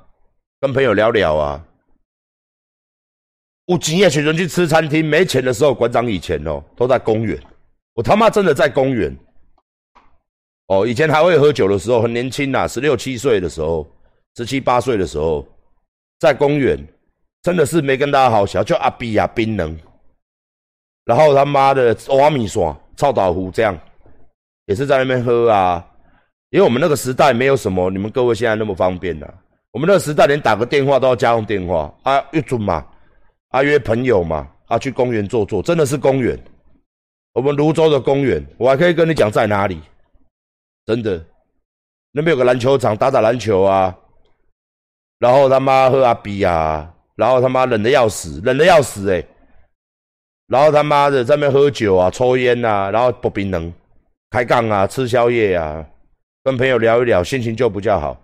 [0.62, 1.66] 跟朋友聊聊啊。
[3.66, 7.38] 有钱也学人去吃餐厅，没钱的时候，馆长以前哦都在公园。
[7.94, 9.14] 我他妈真的在公园。
[10.68, 13.86] 哦，以前还会喝酒的时候，很年轻呐，十六七岁的时候。
[14.38, 15.48] 十七八岁的时候，
[16.20, 16.78] 在公园，
[17.42, 19.78] 真的是没跟大家好小，叫阿比啊冰能，
[21.06, 23.80] 然后他妈的瓦米耍、臭岛湖这样，
[24.66, 25.86] 也是在那边喝啊。
[26.50, 29.34] 因为我们那个时代没有什么你们各位现在那么方便的，
[29.72, 32.86] 我们那个时代连打个电话都要家用电话啊，约准嘛，
[33.50, 36.38] 啊约朋友嘛，啊去公园坐坐，真的是公园。
[37.34, 39.82] 我们泸州的公园，我还可以跟你讲在哪里，
[40.86, 41.26] 真的，
[42.12, 43.98] 那边有个篮球场，打打篮球啊。
[45.20, 49.26] 然后他妈喝阿比啊，然后他妈冷的要死，冷的要死哎！
[50.48, 53.74] 然后他妈的在那边喝酒啊、抽烟啊，然后不冰冷，
[54.30, 55.84] 开杠啊、吃宵夜啊，
[56.44, 58.22] 跟朋友聊一聊，心情就比较好。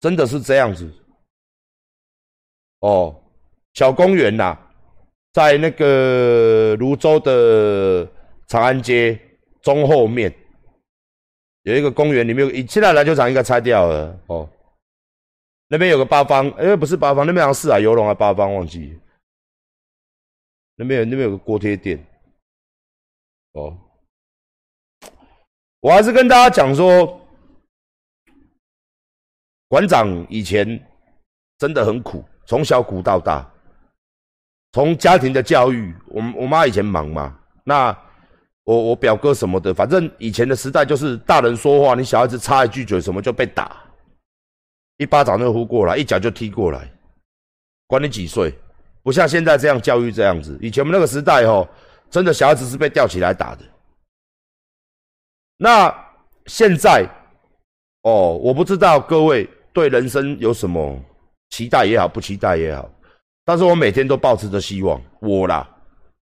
[0.00, 0.90] 真的是这样子。
[2.80, 3.14] 哦，
[3.74, 4.56] 小公园呐，
[5.32, 8.08] 在那个泸州的
[8.46, 9.18] 长安街
[9.60, 10.32] 中后面
[11.62, 14.48] 有一个公园，里面有，现在篮球场应该拆掉了哦。
[15.68, 18.98] 那边有个八方，哎，不是八方，那边好像四海游龙啊，八方忘记。
[20.76, 21.98] 那边有那边有个锅贴店，
[23.52, 23.76] 哦。
[25.80, 27.20] 我还是跟大家讲说，
[29.68, 30.80] 馆长以前
[31.58, 33.48] 真的很苦，从小苦到大。
[34.72, 37.96] 从家庭的教育，我我妈以前忙嘛，那
[38.64, 43.82] 我我表哥什么的，反正以前的时代就是大人说话，你小孩子插一句嘴什么就被打。
[44.98, 46.90] 一巴掌就呼过来，一脚就踢过来，
[47.86, 48.54] 管你几岁，
[49.02, 50.58] 不像现在这样教育这样子。
[50.62, 51.68] 以前我们那个时代哦，
[52.10, 53.64] 真的小孩子是被吊起来打的。
[55.58, 55.94] 那
[56.46, 57.06] 现在
[58.02, 60.98] 哦，我不知道各位对人生有什么
[61.50, 62.90] 期待也好，不期待也好，
[63.44, 64.98] 但是我每天都保持着希望。
[65.20, 65.68] 我啦，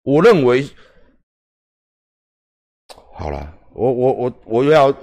[0.02, 0.66] 我认为
[3.14, 4.94] 好了，我我我我又要。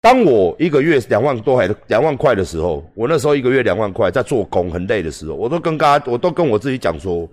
[0.00, 7.28] 当我一个月两万多还两万块的时候，我那时候一个月两万块在做工很累的时候，我都跟大家我都跟我自己讲说，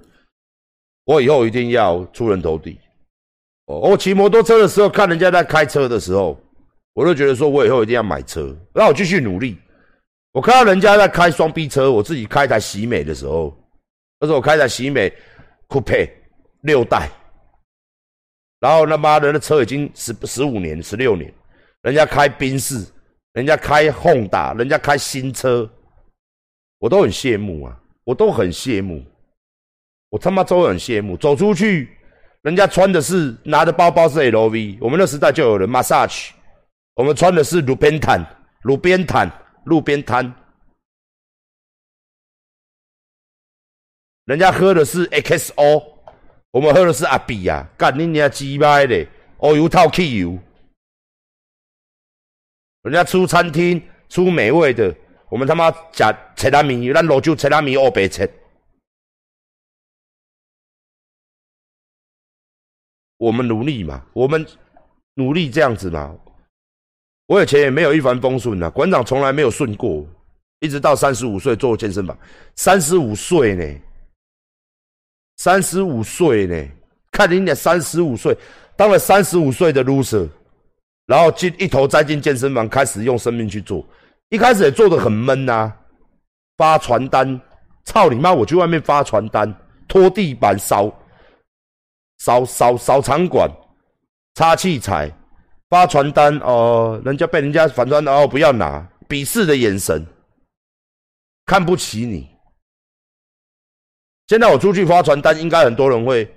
[1.06, 2.80] 我以后一定要出人头地。
[3.66, 6.38] 哦，我骑摩托车的时候看人家在开车的时候，
[6.94, 9.58] 我都觉得说我以后一定要买车，让我继续努力。
[10.32, 13.56] 我看到人家在开双 B 车，我自己开一台喜美的时候，
[14.20, 15.14] 那时候我开台喜美
[15.68, 16.12] 酷配
[16.62, 17.08] 六代，
[18.60, 21.32] 然后他妈的那车已经十十五年、十六年。
[21.84, 22.86] 人家开宾士，
[23.34, 25.70] 人家开轰达，人家开新车，
[26.80, 27.80] 我都很羡慕啊！
[28.06, 29.04] 我都很羡慕，
[30.10, 31.18] 我他妈都很羡慕。
[31.18, 31.90] 走出去，
[32.42, 36.30] 人家穿的是拿的包包是 LV，我们那时代就有人 massage，
[36.96, 38.26] 我们穿的是路边摊，
[38.62, 39.30] 路边摊，
[39.66, 40.34] 路边摊。
[44.24, 45.84] 人家喝的是 XO，
[46.52, 49.06] 我们喝的是阿比呀，干你娘鸡巴的，
[49.40, 50.40] 哦油套汽油。
[52.84, 54.94] 人家出餐厅出美味的，
[55.30, 58.30] 我们他妈假切拉米，咱老酒切拉米二百切。
[63.18, 64.46] 我们努力嘛，我们
[65.14, 66.14] 努力这样子嘛。
[67.28, 70.06] 我以前也没有一帆风顺呐，馆长从来没有顺过，
[70.60, 72.18] 一直到三十五岁做健身房。
[72.58, 73.80] 三十五岁呢，
[75.38, 76.68] 三十五岁呢，
[77.12, 78.38] 看你俩三十五岁，
[78.76, 80.28] 当了三十五岁的 loser。
[81.06, 83.86] 然后进一头栽进健身房，开始用生命去做。
[84.30, 85.72] 一开始也做的很闷呐，
[86.58, 87.40] 发传单，
[87.86, 88.34] 操你妈！
[88.34, 89.54] 我去外面发传单，
[89.88, 90.92] 拖地板，扫
[92.20, 93.50] 扫扫扫场馆，
[94.36, 95.12] 擦器材，
[95.70, 97.00] 发传单哦。
[97.04, 100.04] 人家被人家反传哦，不要拿，鄙视的眼神，
[101.46, 102.30] 看不起你。
[104.30, 106.34] 现在我出去发传单，应该很多人会，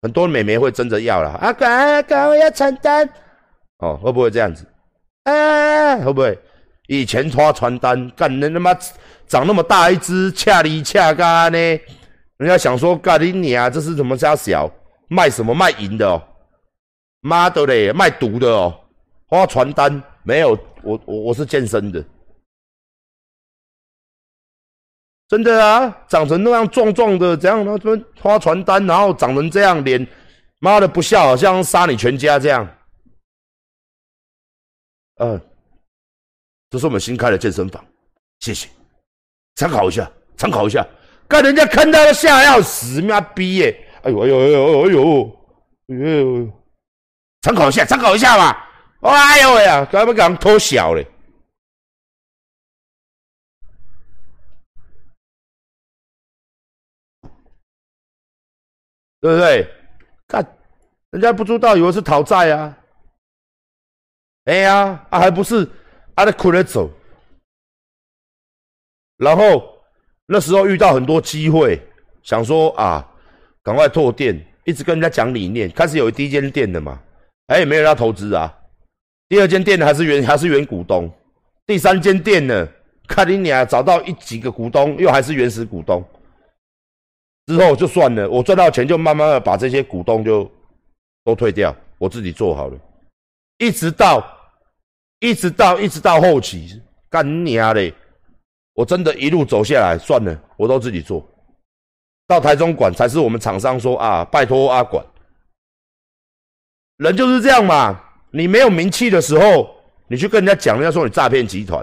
[0.00, 1.30] 很多美眉会争着要了。
[1.42, 3.06] 阿哥阿哥，我要传单。
[3.84, 4.66] 哦，会不会这样子？
[5.24, 6.38] 哎，会不会？
[6.86, 8.74] 以前发传单，干人他妈
[9.26, 11.58] 长那么大一只，恰里恰嘎呢？
[12.38, 14.70] 人家想说，干你啊，这是什么家小
[15.08, 16.22] 卖什么卖淫的哦？
[17.20, 18.80] 妈的嘞，卖毒的哦！
[19.28, 20.58] 发传单没有？
[20.82, 22.04] 我我我是健身的，
[25.28, 30.06] 真的啊，长成那样壮壮的，这样他妈发传单，然后长成这样脸，
[30.58, 32.68] 妈的不笑，好像杀你全家这样。
[35.16, 35.40] 嗯，
[36.70, 37.84] 这是我们新开的健身房，
[38.40, 38.68] 谢谢，
[39.54, 40.84] 参考一下，参考一下，
[41.28, 43.88] 看人家看到吓要死，妈逼耶！
[44.02, 45.38] 哎呦哎呦哎呦哎呦
[45.88, 46.52] 哎呦，
[47.42, 48.56] 参考一下，参考一下嘛！
[49.00, 51.06] 哎呦喂呀，敢不敢偷小嘞？
[59.20, 59.66] 对不对？
[60.26, 60.58] 看
[61.10, 62.76] 人家不知道，以为是讨债啊。
[64.44, 65.66] 哎呀，啊还不是，
[66.14, 66.90] 啊，他哭着走，
[69.16, 69.64] 然后
[70.26, 71.80] 那时候遇到很多机会，
[72.22, 73.08] 想说啊，
[73.62, 77.00] 赶快拓店，一直跟人家讲理念，开始有第一间店的嘛，
[77.46, 78.54] 哎，没人要投资啊，
[79.30, 81.10] 第二间店还是原还是原股东，
[81.66, 82.68] 第三间店呢，
[83.08, 86.04] 看你俩找到一几个股东，又还是原始股东，
[87.46, 90.50] 之后就算了，我赚到钱就慢慢的把这些股东就
[91.24, 92.78] 都退掉，我自己做好了。
[93.58, 94.24] 一直到，
[95.20, 97.94] 一直到，一直到后期，干你啊嘞！
[98.74, 101.24] 我真的一路走下来，算了，我都自己做。
[102.26, 105.04] 到台中管才是我们厂商说啊，拜托阿管。
[106.96, 108.00] 人就是这样嘛，
[108.32, 109.70] 你没有名气的时候，
[110.08, 111.80] 你去跟人家讲，人家说你诈骗集团；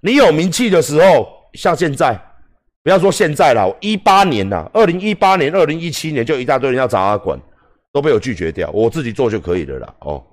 [0.00, 2.18] 你有名气的时候，像现在，
[2.82, 7.38] 不要说现在了，一八年呐，二零一八年、二零一七年就一大堆人要找阿管，
[7.92, 9.94] 都被我拒绝掉，我自己做就可以了啦。
[10.00, 10.24] 哦。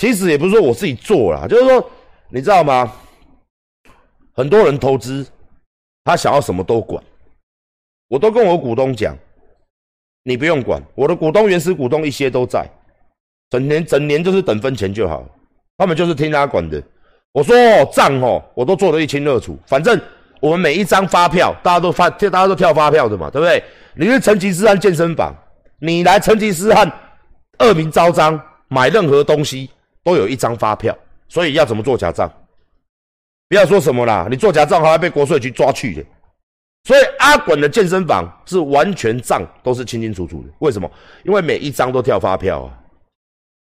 [0.00, 1.90] 其实也不是说我自己做啦，就是说，
[2.30, 2.90] 你知道吗？
[4.32, 5.26] 很多人投资，
[6.04, 7.04] 他想要什么都管，
[8.08, 9.14] 我都跟我股东讲，
[10.22, 12.66] 你不用管，我的股东原始股东一些都在，
[13.50, 15.22] 整年整年就是等分钱就好，
[15.76, 16.82] 他们就是听他管的。
[17.32, 17.54] 我说
[17.92, 20.00] 账哦，我都做得一清二楚，反正
[20.40, 23.62] 我们每一张发票，大家都发，大家都跳发票的嘛，对不对？
[23.94, 25.34] 你是成吉思汗健身房，
[25.78, 26.90] 你来成吉思汗
[27.58, 29.68] 恶名昭彰，买任何东西。
[30.04, 30.96] 都有一张发票，
[31.28, 32.30] 所以要怎么做假账？
[33.48, 36.04] 不要说什么啦，你做假账还要被国税局抓去的。
[36.84, 40.48] 所以阿滚的健身房是完全账都是清清楚楚的。
[40.60, 40.90] 为什么？
[41.24, 42.78] 因为每一张都跳发票啊！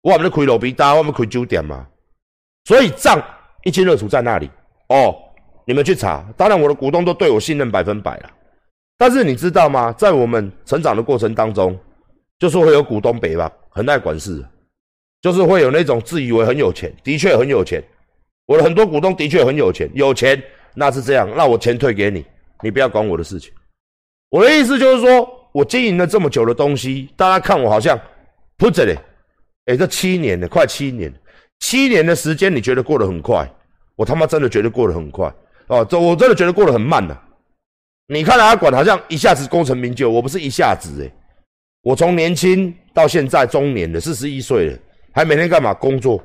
[0.02, 1.86] 我们的亏罗比大，我们亏九点嘛，
[2.66, 3.22] 所以账
[3.64, 4.50] 一清二楚在那里
[4.88, 5.14] 哦。
[5.66, 8.30] 你们去查，当然我的股东都对我信任百分百了。
[8.98, 9.92] 但是你知道吗？
[9.92, 11.78] 在我们成长的过程当中，
[12.40, 14.44] 就是会有股东北吧，很爱管事，
[15.22, 17.84] 就是会有那种自以为很有钱，的确很有钱。
[18.46, 20.42] 我的很多股东的确很有钱，有钱
[20.74, 22.26] 那是这样，那我钱退给你，
[22.64, 23.52] 你不要管我的事情。
[24.30, 28.00] 我的意思就是说，我经营了这么久的东西，大家看我好像
[28.58, 28.98] 不着嘞，
[29.66, 31.14] 哎，这七年了，快七年，
[31.60, 33.48] 七年的时间，你觉得过得很快？
[33.96, 35.32] 我他妈真的觉得过得很快。
[35.68, 37.16] 哦，这我真的觉得过得很慢呐。
[38.08, 41.12] 你看阿管好像一下子功成名就，我不是一下子诶，
[41.84, 44.80] 我从年轻到现在中年了四十一岁了，
[45.20, 46.24] 还每天干嘛工作？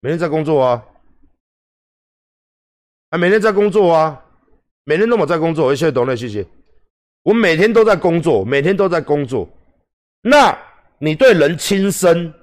[0.00, 0.82] 每天在工作啊，
[3.08, 4.20] 还每天在工作啊，
[4.82, 5.72] 每天都么在工作。
[5.72, 6.44] 谢谢董磊，谢谢。
[7.22, 9.48] 我每天都在工作，每天都在工作。
[10.22, 10.58] 那
[10.98, 12.34] 你对人轻生，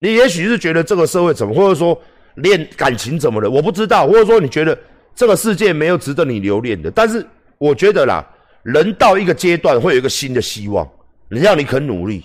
[0.00, 1.96] 你也许是觉得这个社会怎么，或者说。
[2.34, 3.50] 练感情怎么了？
[3.50, 4.76] 我不知道，或者说你觉得
[5.12, 6.88] 这个世界没有值得你留恋的？
[6.88, 7.26] 但是
[7.58, 8.24] 我觉得啦，
[8.62, 10.88] 人到一个阶段会有一个新的希望，
[11.30, 12.24] 只要你肯努力，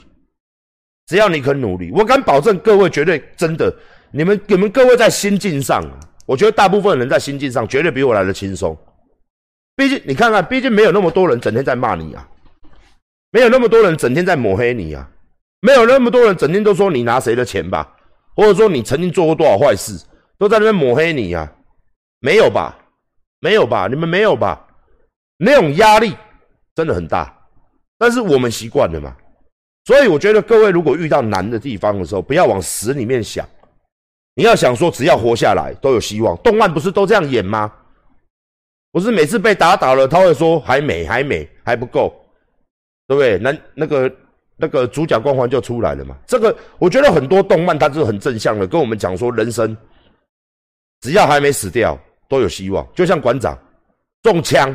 [1.07, 3.73] 只要你肯努力，我敢保证各位绝对真的，
[4.11, 5.83] 你们你们各位在心境上，
[6.25, 8.77] 我觉得大部分人在心境上绝对比我来的轻松。
[9.75, 12.27] 毕竟你看看，毕竟没有那么多人整天在骂你啊，
[13.31, 15.09] 没有那么多人整天在抹黑你啊，
[15.61, 17.95] 没有那么多人整天都说你拿谁的钱吧。
[18.35, 19.93] 或者说你曾经做过多少坏事，
[20.39, 21.51] 都在那边抹黑你啊？
[22.19, 22.75] 没有吧？
[23.39, 23.87] 没有吧？
[23.87, 24.65] 你们没有吧？
[25.37, 26.15] 那种压力
[26.73, 27.31] 真的很大，
[27.99, 29.15] 但是我们习惯了嘛。
[29.85, 33.47] 所以我觉得各位如果遇到难的地方的时候，不要往死里面想，
[34.35, 36.35] 你要想说只要活下来都有希望。
[36.37, 37.71] 动漫不是都这样演吗？
[38.91, 42.13] 不是每次被打倒了，他会说还美还美还不够，
[43.07, 43.37] 对不对？
[43.37, 44.11] 那那个。
[44.55, 46.15] 那个主角光环就出来了嘛？
[46.27, 49.75] 这个我觉得很多动漫它是很正向的，跟我们讲说人生
[51.01, 52.87] 只要还没死掉都有希望。
[52.93, 53.57] 就像馆长
[54.21, 54.73] 中枪，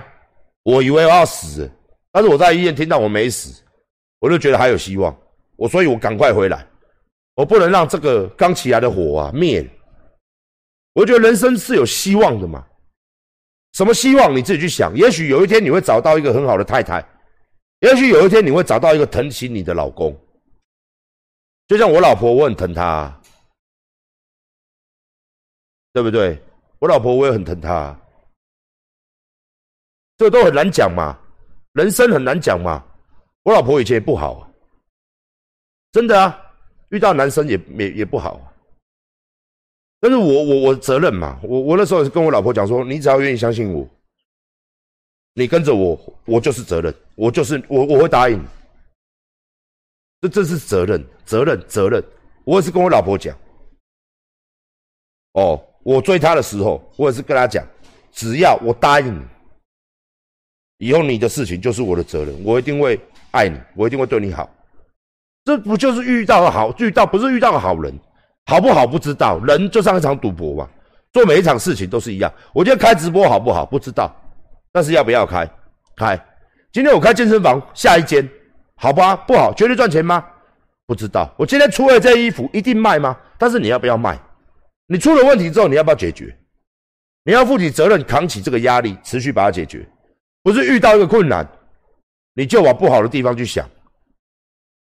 [0.64, 1.70] 我以为我要死，
[2.10, 3.62] 但是我在医院听到我没死，
[4.18, 5.16] 我就觉得还有希望。
[5.56, 6.66] 我所以，我赶快回来，
[7.34, 9.68] 我不能让这个刚起来的火啊灭。
[10.92, 12.64] 我觉得人生是有希望的嘛？
[13.72, 14.34] 什么希望？
[14.34, 14.96] 你自己去想。
[14.96, 17.06] 也许有一天你会找到一个很好的太太。
[17.80, 20.16] 也许有一天你会找到一个疼惜你的老公，
[21.68, 23.20] 就像我老婆，我很疼她，
[25.92, 26.42] 对不对？
[26.80, 27.96] 我老婆我也很疼她，
[30.16, 31.16] 这都很难讲嘛，
[31.74, 32.84] 人生很难讲嘛。
[33.48, 34.46] 我老婆以前也不好，
[35.90, 36.38] 真的啊，
[36.90, 38.38] 遇到男生也也也不好，
[40.00, 43.88] 但是我我我责任嘛，我我那时候跟我老婆讲说，你只要愿意相信我。
[45.32, 48.38] 你跟着我，我就是责任，我就是我，我会答应。
[50.20, 52.04] 这这是责任，责任，责任。
[52.44, 53.34] 我也是跟我老婆讲，
[55.32, 57.66] 哦，我追她的时候，我也是跟她讲，
[58.12, 63.00] 只要我答应你，以后你的事情就是我的责任，我一定会
[63.38, 64.50] 爱你，我一定会对你好。
[65.44, 67.96] 这不就是遇到了好遇到，不是遇到了好人，
[68.46, 70.68] 好不好不知道，人就像一场赌博嘛，
[71.12, 72.32] 做每一场事情都是一样。
[72.52, 74.12] 我觉得开直播好不好，不知道。
[74.72, 75.48] 但是要不要开？
[75.96, 76.20] 开。
[76.72, 78.28] 今天我开健身房，下一间
[78.74, 79.14] 好吧？
[79.14, 80.24] 不好，绝对赚钱吗？
[80.86, 81.32] 不知道。
[81.38, 83.16] 我今天出了这衣服，一定卖吗？
[83.38, 84.18] 但是你要不要卖？
[84.88, 86.36] 你出了问题之后，你要不要解决？
[87.24, 89.86] 你要负起责任，扛起这个压力，持续把它解决。
[90.42, 91.46] 不是遇到一个困难，
[92.38, 93.68] 你就往不好的地方去想，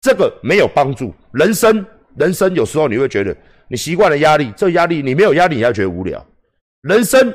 [0.01, 1.13] 这个没有帮助。
[1.33, 1.85] 人生，
[2.15, 3.37] 人生有时候你会觉得
[3.67, 6.25] 你习惯了压力，这压力你没有压力，你要觉得无聊。
[6.81, 7.31] 人生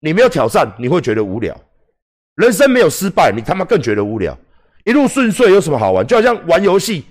[0.00, 1.54] 你没有挑战，你会觉得无聊。
[2.36, 4.34] 人生没有失败，你他妈更觉得无聊。
[4.84, 6.06] 一路顺遂有什么好玩？
[6.06, 7.04] 就好像玩游戏，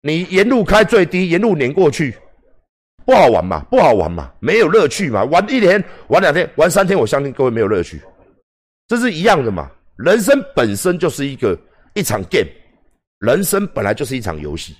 [0.00, 2.16] 你沿路开最低，沿路碾过去，
[3.04, 3.60] 不好玩嘛？
[3.70, 4.32] 不好玩嘛？
[4.40, 5.24] 没有乐趣嘛？
[5.24, 8.00] 玩一天，玩两天，玩三天，我相信各位没有乐趣。
[8.88, 9.70] 这是一样的嘛？
[9.96, 11.58] 人生本身就是一个
[11.94, 12.48] 一场 game，
[13.20, 14.76] 人生本来就是一场游戏，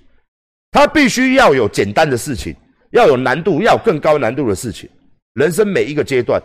[0.70, 2.54] 它必须要有简单的事情，
[2.90, 4.88] 要有难度，要有更高难度的事情。
[5.34, 6.42] 人生每一个阶段，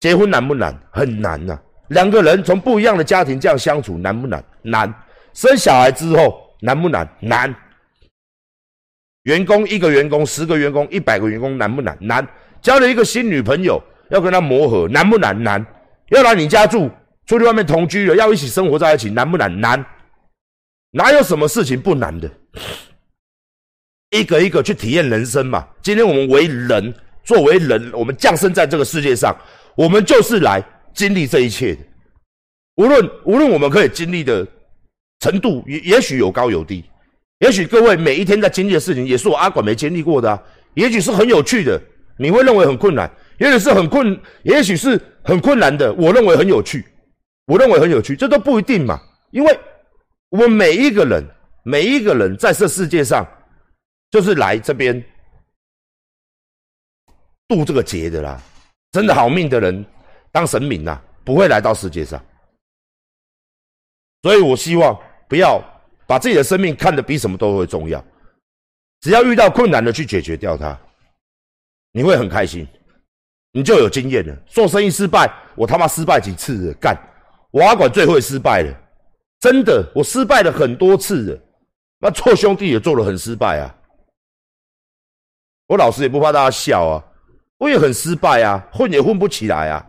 [0.00, 0.76] 结婚难不难？
[0.90, 1.58] 很难呐。
[1.88, 4.44] 两个人从不一样的家庭这样相处难不难？
[4.62, 4.92] 难。
[5.34, 7.08] 生小孩之后难不难？
[7.20, 7.54] 难。
[9.24, 11.96] 员工一个员工，十个员工，一百个员工难不难？
[12.00, 12.26] 难。
[12.62, 13.80] 交了一个新女朋友，
[14.10, 15.40] 要跟她磨合难不难？
[15.42, 15.64] 难。
[16.10, 16.90] 要来你家住，
[17.26, 19.60] 出去外面同居了，要一起生活在一起难不难？
[19.60, 19.84] 难。
[20.90, 22.30] 哪有什么事情不难的？
[24.10, 25.66] 一个一个去体验人生嘛。
[25.82, 26.92] 今天我们为人，
[27.24, 29.36] 作为人，我们降生在这个世界上，
[29.76, 30.62] 我们就是来。
[30.92, 31.80] 经历这一切的，
[32.74, 34.44] 无论无论我们可以经历的
[35.20, 36.84] 程度，也也许有高有低，
[37.38, 40.42] 也许各位每一天在经历的事情，也是我阿管没经历过的啊。
[40.74, 41.80] 也许是很有趣的，
[42.18, 43.08] 你会认为很困难；
[43.38, 46.84] 也许是很困，也许是很困难的，我认为很有趣。
[47.50, 49.02] 我认为很有趣，这都不一定嘛。
[49.32, 49.60] 因为
[50.28, 51.20] 我们每一个人，
[51.64, 53.26] 每一个人在这世界上，
[54.08, 55.04] 就是来这边
[57.48, 58.40] 渡这个劫的啦。
[58.92, 59.84] 真的好命的人，
[60.30, 62.24] 当神明呐，不会来到世界上。
[64.22, 64.96] 所以我希望
[65.28, 65.60] 不要
[66.06, 68.04] 把自己的生命看得比什么都会重要。
[69.00, 70.78] 只要遇到困难的去解决掉它，
[71.90, 72.64] 你会很开心，
[73.50, 74.36] 你就有经验了。
[74.46, 76.74] 做生意失败，我他妈失败几次了？
[76.74, 76.96] 干，
[77.50, 78.72] 我阿管最会失败了，
[79.40, 81.42] 真的，我失败了很多次了。
[81.98, 83.76] 那做兄弟也做了很失败啊。
[85.66, 87.04] 我老实也不怕大家笑啊，
[87.58, 89.86] 我也很失败啊，混也混不起来啊，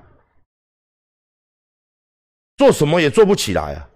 [2.58, 3.90] 做什么也做不起来啊。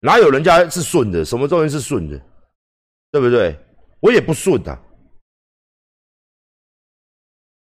[0.00, 1.24] 哪有人家是顺的？
[1.24, 2.18] 什么东西是顺的？
[3.10, 3.58] 对不对？
[4.00, 4.78] 我也不顺啊，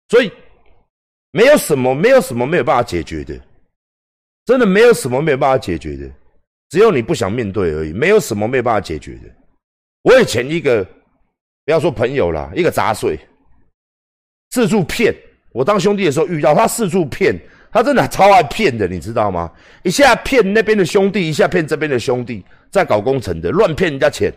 [0.08, 0.30] 所以
[1.30, 3.40] 没有什么，没有什么没有办法解决的，
[4.44, 6.10] 真的没有什么没有办法解决的，
[6.70, 7.92] 只有你不想面对而已。
[7.92, 9.20] 没有什么没有办法解决的。
[10.02, 10.84] 我以前一个
[11.64, 13.18] 不要说朋友啦，一个杂碎，
[14.50, 15.14] 四处骗。
[15.52, 17.38] 我当兄弟的时候遇到他四处骗，
[17.72, 19.50] 他真的超爱骗的，你知道吗？
[19.82, 24.32] 一下骗那边的兄弟，一下骗这边的兄弟，在搞工程的，乱骗人家钱。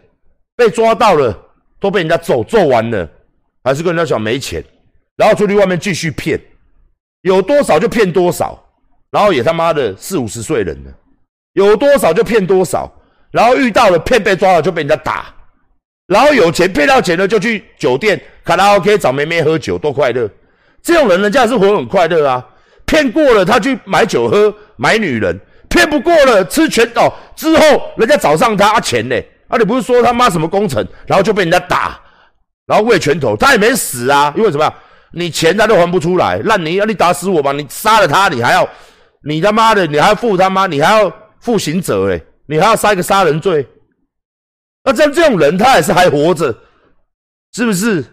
[0.55, 1.37] 被抓到了，
[1.79, 3.07] 都被人家揍揍完了，
[3.63, 4.63] 还是跟人家讲没钱，
[5.15, 6.39] 然后出去外面继续骗，
[7.21, 8.66] 有多少就骗多少，
[9.11, 10.91] 然后也他妈的四五十岁人了，
[11.53, 12.91] 有多少就骗多少，
[13.31, 15.33] 然后遇到了骗被抓了就被人家打，
[16.07, 20.29] 然后有钱骗到钱了就去酒店卡拉 OK 找妹妹喝酒多快乐，
[20.81, 22.45] 这种人人家是活很快乐啊，
[22.85, 25.39] 骗过了他去买酒喝买女人，
[25.69, 29.15] 骗不过了吃拳哦之后人家找上他钱呢。
[29.49, 29.57] 啊！
[29.57, 31.97] 你不是说他妈什么工程，然后就被人家打，
[32.65, 34.33] 然后喂拳头，他也没死啊？
[34.35, 34.73] 因为什么呀？
[35.11, 36.85] 你钱他都还不出来，烂泥啊！
[36.85, 37.53] 你打死我吧！
[37.53, 38.67] 你杀了他，你还要，
[39.23, 42.21] 你他妈的，你还要负他妈，你还要负刑责哎！
[42.45, 43.67] 你还要杀一个杀人罪？
[44.83, 46.45] 那像这种人，他也是还活着，
[47.53, 48.03] 是不是？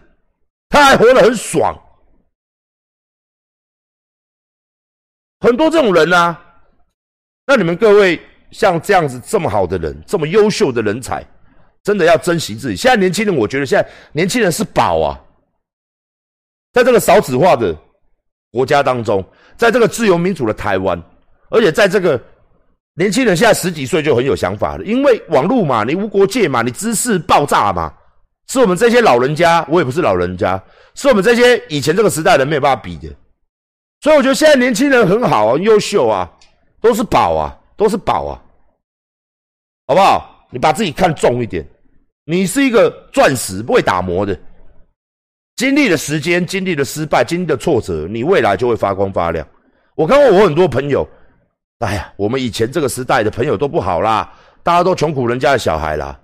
[0.69, 1.73] 他还活得很爽。
[5.39, 6.39] 很多这种人啊，
[7.45, 8.19] 那你们各位。
[8.51, 11.25] 像这样子这么好的人，这么优秀的人才，
[11.83, 12.75] 真的要珍惜自己。
[12.75, 15.19] 现在年轻人，我觉得现在年轻人是宝啊，
[16.71, 17.75] 在这个少子化的
[18.51, 19.21] 国家当中，
[19.57, 21.01] 在这个自由民主的台湾，
[21.49, 22.21] 而且在这个
[22.95, 27.93] 年轻人现在十几岁就很有想法了，因为网络嘛，你无国界嘛，你知识爆炸嘛，
[28.47, 30.61] 是我们这些老人家，我也不是老人家，
[30.93, 33.09] 是我们这些以前这个时代人没有办法比的。
[34.01, 36.31] 所以我觉得现在年轻人很好啊，优秀啊，
[36.79, 38.41] 都是宝啊，都是宝啊。
[39.87, 40.47] 好不好？
[40.51, 41.67] 你把自己看重一点，
[42.25, 44.39] 你是一个钻石，不会打磨的。
[45.55, 49.47] 经历了时间，经历了失败，经历了挫折，你未来就会发光发亮。
[49.95, 51.07] 我看过我很多朋友，
[51.79, 54.31] 哎呀，我们以前这个时代的朋友都不好啦，
[54.63, 56.19] 大家都穷苦人家的小孩啦。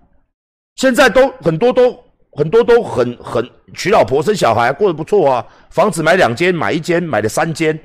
[0.75, 1.97] 现在都很多都
[2.31, 7.77] 很多都很很娶老婆生小孩，过得不错啊，房子买两间，买一间，买了三间，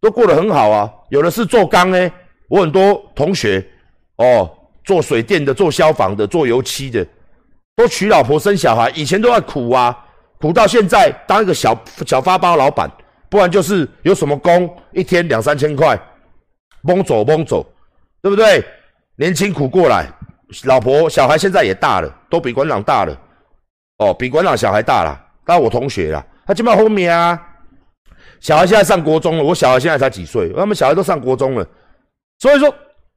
[0.00, 0.90] 都过得很好啊。
[1.10, 2.10] 有的是做钢呢，
[2.48, 3.66] 我很多同学
[4.16, 4.50] 哦。
[4.86, 7.04] 做水电的、做消防的、做油漆的，
[7.74, 10.05] 都娶老婆生小孩，以前都要苦啊，
[10.40, 11.76] 苦到现在当一个小
[12.06, 12.90] 小发包老板，
[13.28, 15.98] 不然就是有什么工，一天两三千块，
[16.82, 17.66] 蒙走蒙走，
[18.22, 18.64] 对不对？
[19.16, 20.06] 年轻苦过来，
[20.64, 23.18] 老婆小孩现在也大了，都比馆长大了，
[23.98, 27.40] 哦，比馆长小孩大了，当我同学啦，他基本上后面啊，
[28.40, 31.66] 小孩现在上国中了，我小孩现在才几岁，他们小孩都上国中了，
[32.38, 32.72] 所以说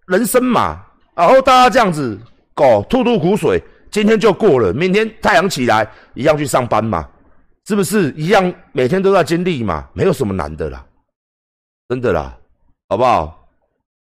[0.08, 0.86] 人生嘛。
[1.16, 2.18] 然后大家这样子
[2.54, 3.62] 搞，吐吐苦水，
[3.92, 7.10] 今天就过了，明天太阳起来一样去上班嘛，
[7.66, 8.54] 是不是一样？
[8.72, 10.86] 每天都在经历嘛，没有什么难的啦，
[11.88, 12.38] 真的啦，
[12.88, 13.50] 好不好？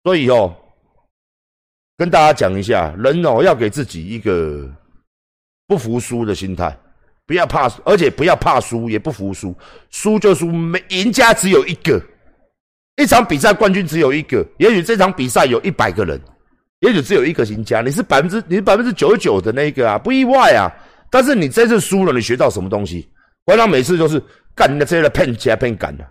[0.03, 0.55] 所以哦，
[1.97, 4.69] 跟大家讲一下，人哦要给自己一个
[5.67, 6.77] 不服输的心态，
[7.25, 9.55] 不要怕，而且不要怕输，也不服输，
[9.89, 12.01] 输就输，没赢家只有一个，
[12.97, 16.21] 一场比赛冠军只有一个，也许这场比赛有一百个人。
[16.79, 20.71] 也许只有一个赢家，你是百分之你是百分之九十九的那个啊，不意外啊。
[21.09, 23.09] 但是你这次输了，你学到什么东西？
[23.45, 24.21] 馆长每次都是
[24.53, 26.05] 干的这些的骗起来骗干的。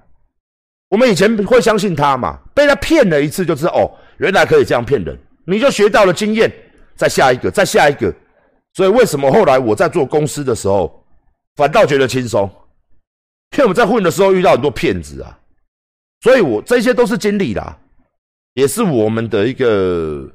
[0.88, 6.50] 我们以前会相信他嘛，被他骗了一次就知道哦，原来可以这样骗人，你就学到了经验。
[6.96, 8.12] 再下一个，再下一个。
[8.72, 11.04] 所以为什么后来我在做公司的时候，
[11.56, 12.50] 反倒觉得轻松？
[13.50, 15.38] 骗我们在混的时候遇到很多骗子啊，
[16.22, 17.78] 所以我这些都是经历啦。
[18.54, 20.26] 也是我们的一个，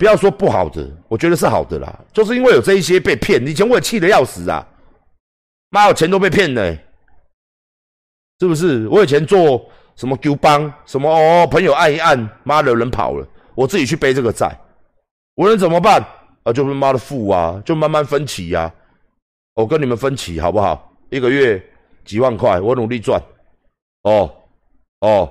[0.00, 2.00] 不要说不好的，我觉得是好的啦。
[2.10, 4.66] 就是因为有这一些被骗，以前我也气得要死啊！
[5.68, 6.74] 妈，我钱都被骗了，
[8.38, 8.88] 是不是？
[8.88, 9.62] 我以前做
[9.96, 14.58] 什么 Q 帮，什么哦，朋友按一按，妈的人跑了，我自己去背这个债，
[15.34, 16.02] 我能怎么办？
[16.44, 18.72] 啊，就是妈的付啊，就慢慢分期呀。
[19.52, 20.96] 我跟你们分期好不好？
[21.10, 21.62] 一个月
[22.06, 23.22] 几万块，我努力赚。
[24.04, 24.34] 哦，
[25.00, 25.30] 哦。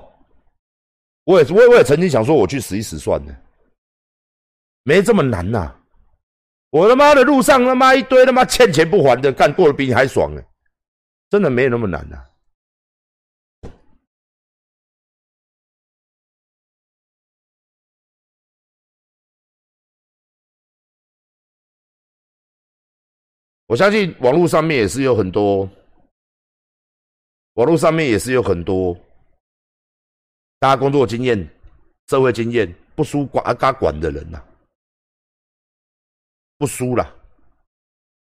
[1.24, 3.36] 我也我也我也曾经想说，我去死一死算了，
[4.90, 5.72] 没这么难呐！
[6.70, 10.42] 我他妈的路上他妈一堆他妈欠钱不还的，干过得比你还爽呢，
[11.30, 12.16] 真的没有那么难呐！
[23.66, 25.70] 我相信网络上面也是有很多，
[27.54, 28.98] 网络上面也是有很多。
[30.58, 31.48] 大家工作经验、
[32.08, 34.44] 社会经验不输管啊嘎管的人呐，
[36.60, 37.10] 不输啦。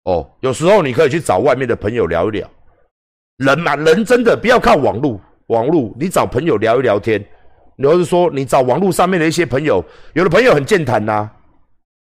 [0.05, 2.49] 哦，有时候你可以去找外面的朋友聊一聊。
[3.39, 7.23] 人嘛，人真的不要靠网络，网络你找朋友聊一聊天。
[7.75, 11.29] 你要是说你找网络上面的一些朋友，有的朋友很健谈呐，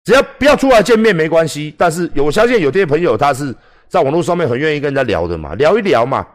[0.03, 1.75] 只要不要出来见面没关系。
[1.77, 3.55] 但是我相信有些朋友，他是
[3.87, 6.25] 在网络上面很愿意跟人家聊的嘛，聊一聊嘛，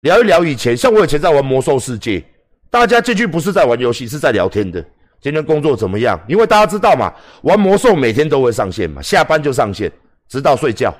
[0.00, 2.24] 聊一聊以前，像我以前在玩魔兽世界。
[2.70, 4.84] 大家进去不是在玩游戏，是在聊天的。
[5.20, 6.18] 今天工作怎么样？
[6.28, 7.12] 因为大家知道嘛，
[7.42, 9.90] 玩魔兽每天都会上线嘛，下班就上线，
[10.28, 10.94] 直到睡觉。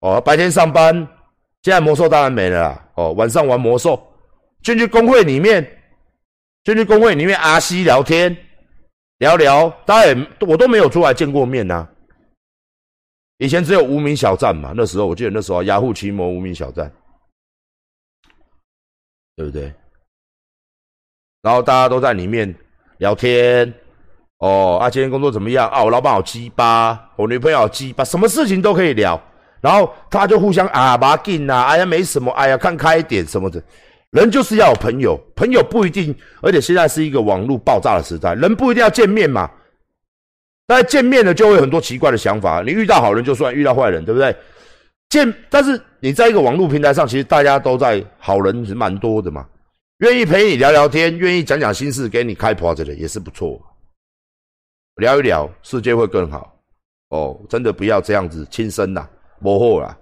[0.00, 0.94] 哦，白天上班，
[1.62, 2.88] 现在魔兽当然没了啦。
[2.94, 4.00] 哦，晚上玩魔兽，
[4.62, 5.64] 进去工会里面，
[6.64, 8.36] 进去工会里面阿西聊天，
[9.18, 11.88] 聊聊，大家也我都没有出来见过面呐。
[13.38, 16.90] 以前只有无名小站嘛，那时候我记得那时候雅虎奇摩无名小站，
[19.36, 19.72] 对不对？
[21.42, 22.52] 然后大家都在里面
[22.98, 23.72] 聊天，
[24.38, 25.68] 哦，啊，今天工作怎么样？
[25.68, 29.20] 啊，我老板好鸡巴，我女朋友好鸡巴，什么事情都可以聊。
[29.60, 33.62] 然后他就互相啊，把劲呐，哎呀，没什么，哎呀，看开一点什么的。
[34.10, 39.50] 人就是要有朋友，朋友不一定，而且现在是一个网络爆炸的时代，人不一定要见面嘛。
[40.66, 42.62] 但见面了就会有很多奇怪的想法。
[42.64, 44.34] 你遇到好人就算，遇到坏人，对不对？
[45.10, 49.46] 见，但是你在一个网络平台上，其实大家都在好人是蛮多的嘛。
[50.00, 53.58] 愿意陪你聊聊天，愿意讲讲心事，给你开破的也是不错。
[54.96, 56.54] 聊一聊，世界会更好。
[57.08, 59.96] 哦，真的不要这样子轻生呐，磨好啦，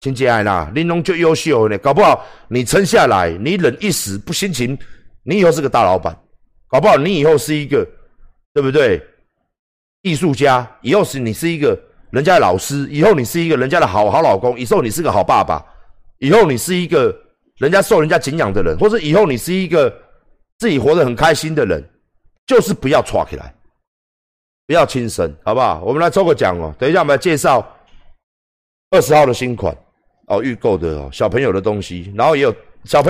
[0.00, 4.76] 亲姐爱啦，玲珑就优秀呢，搞不好你撑下来，你忍一时不心情，
[5.22, 6.20] 你以后是个大老板，
[6.66, 7.86] 搞不好你以后是一个，
[8.52, 9.00] 对不对？
[10.02, 11.80] 艺术家，以后是你是一个
[12.10, 15.64] 人家的老师，以后你是一个人家的好好老公，以后你是个好爸爸，
[16.18, 17.16] 以后你是一个。
[17.58, 19.92] 人家受人家敬仰的人，或是以后你是一个
[20.58, 21.82] 自己活得很开心的人，
[22.46, 23.54] 就是不要抓起来，
[24.66, 25.82] 不要轻生，好不好？
[25.82, 26.74] 我们来抽个奖哦。
[26.78, 27.66] 等一下，我们来介绍
[28.90, 29.76] 二十号的新款
[30.26, 32.54] 哦，预购的哦，小朋友的东西，然后也有
[32.84, 33.06] 小朋友。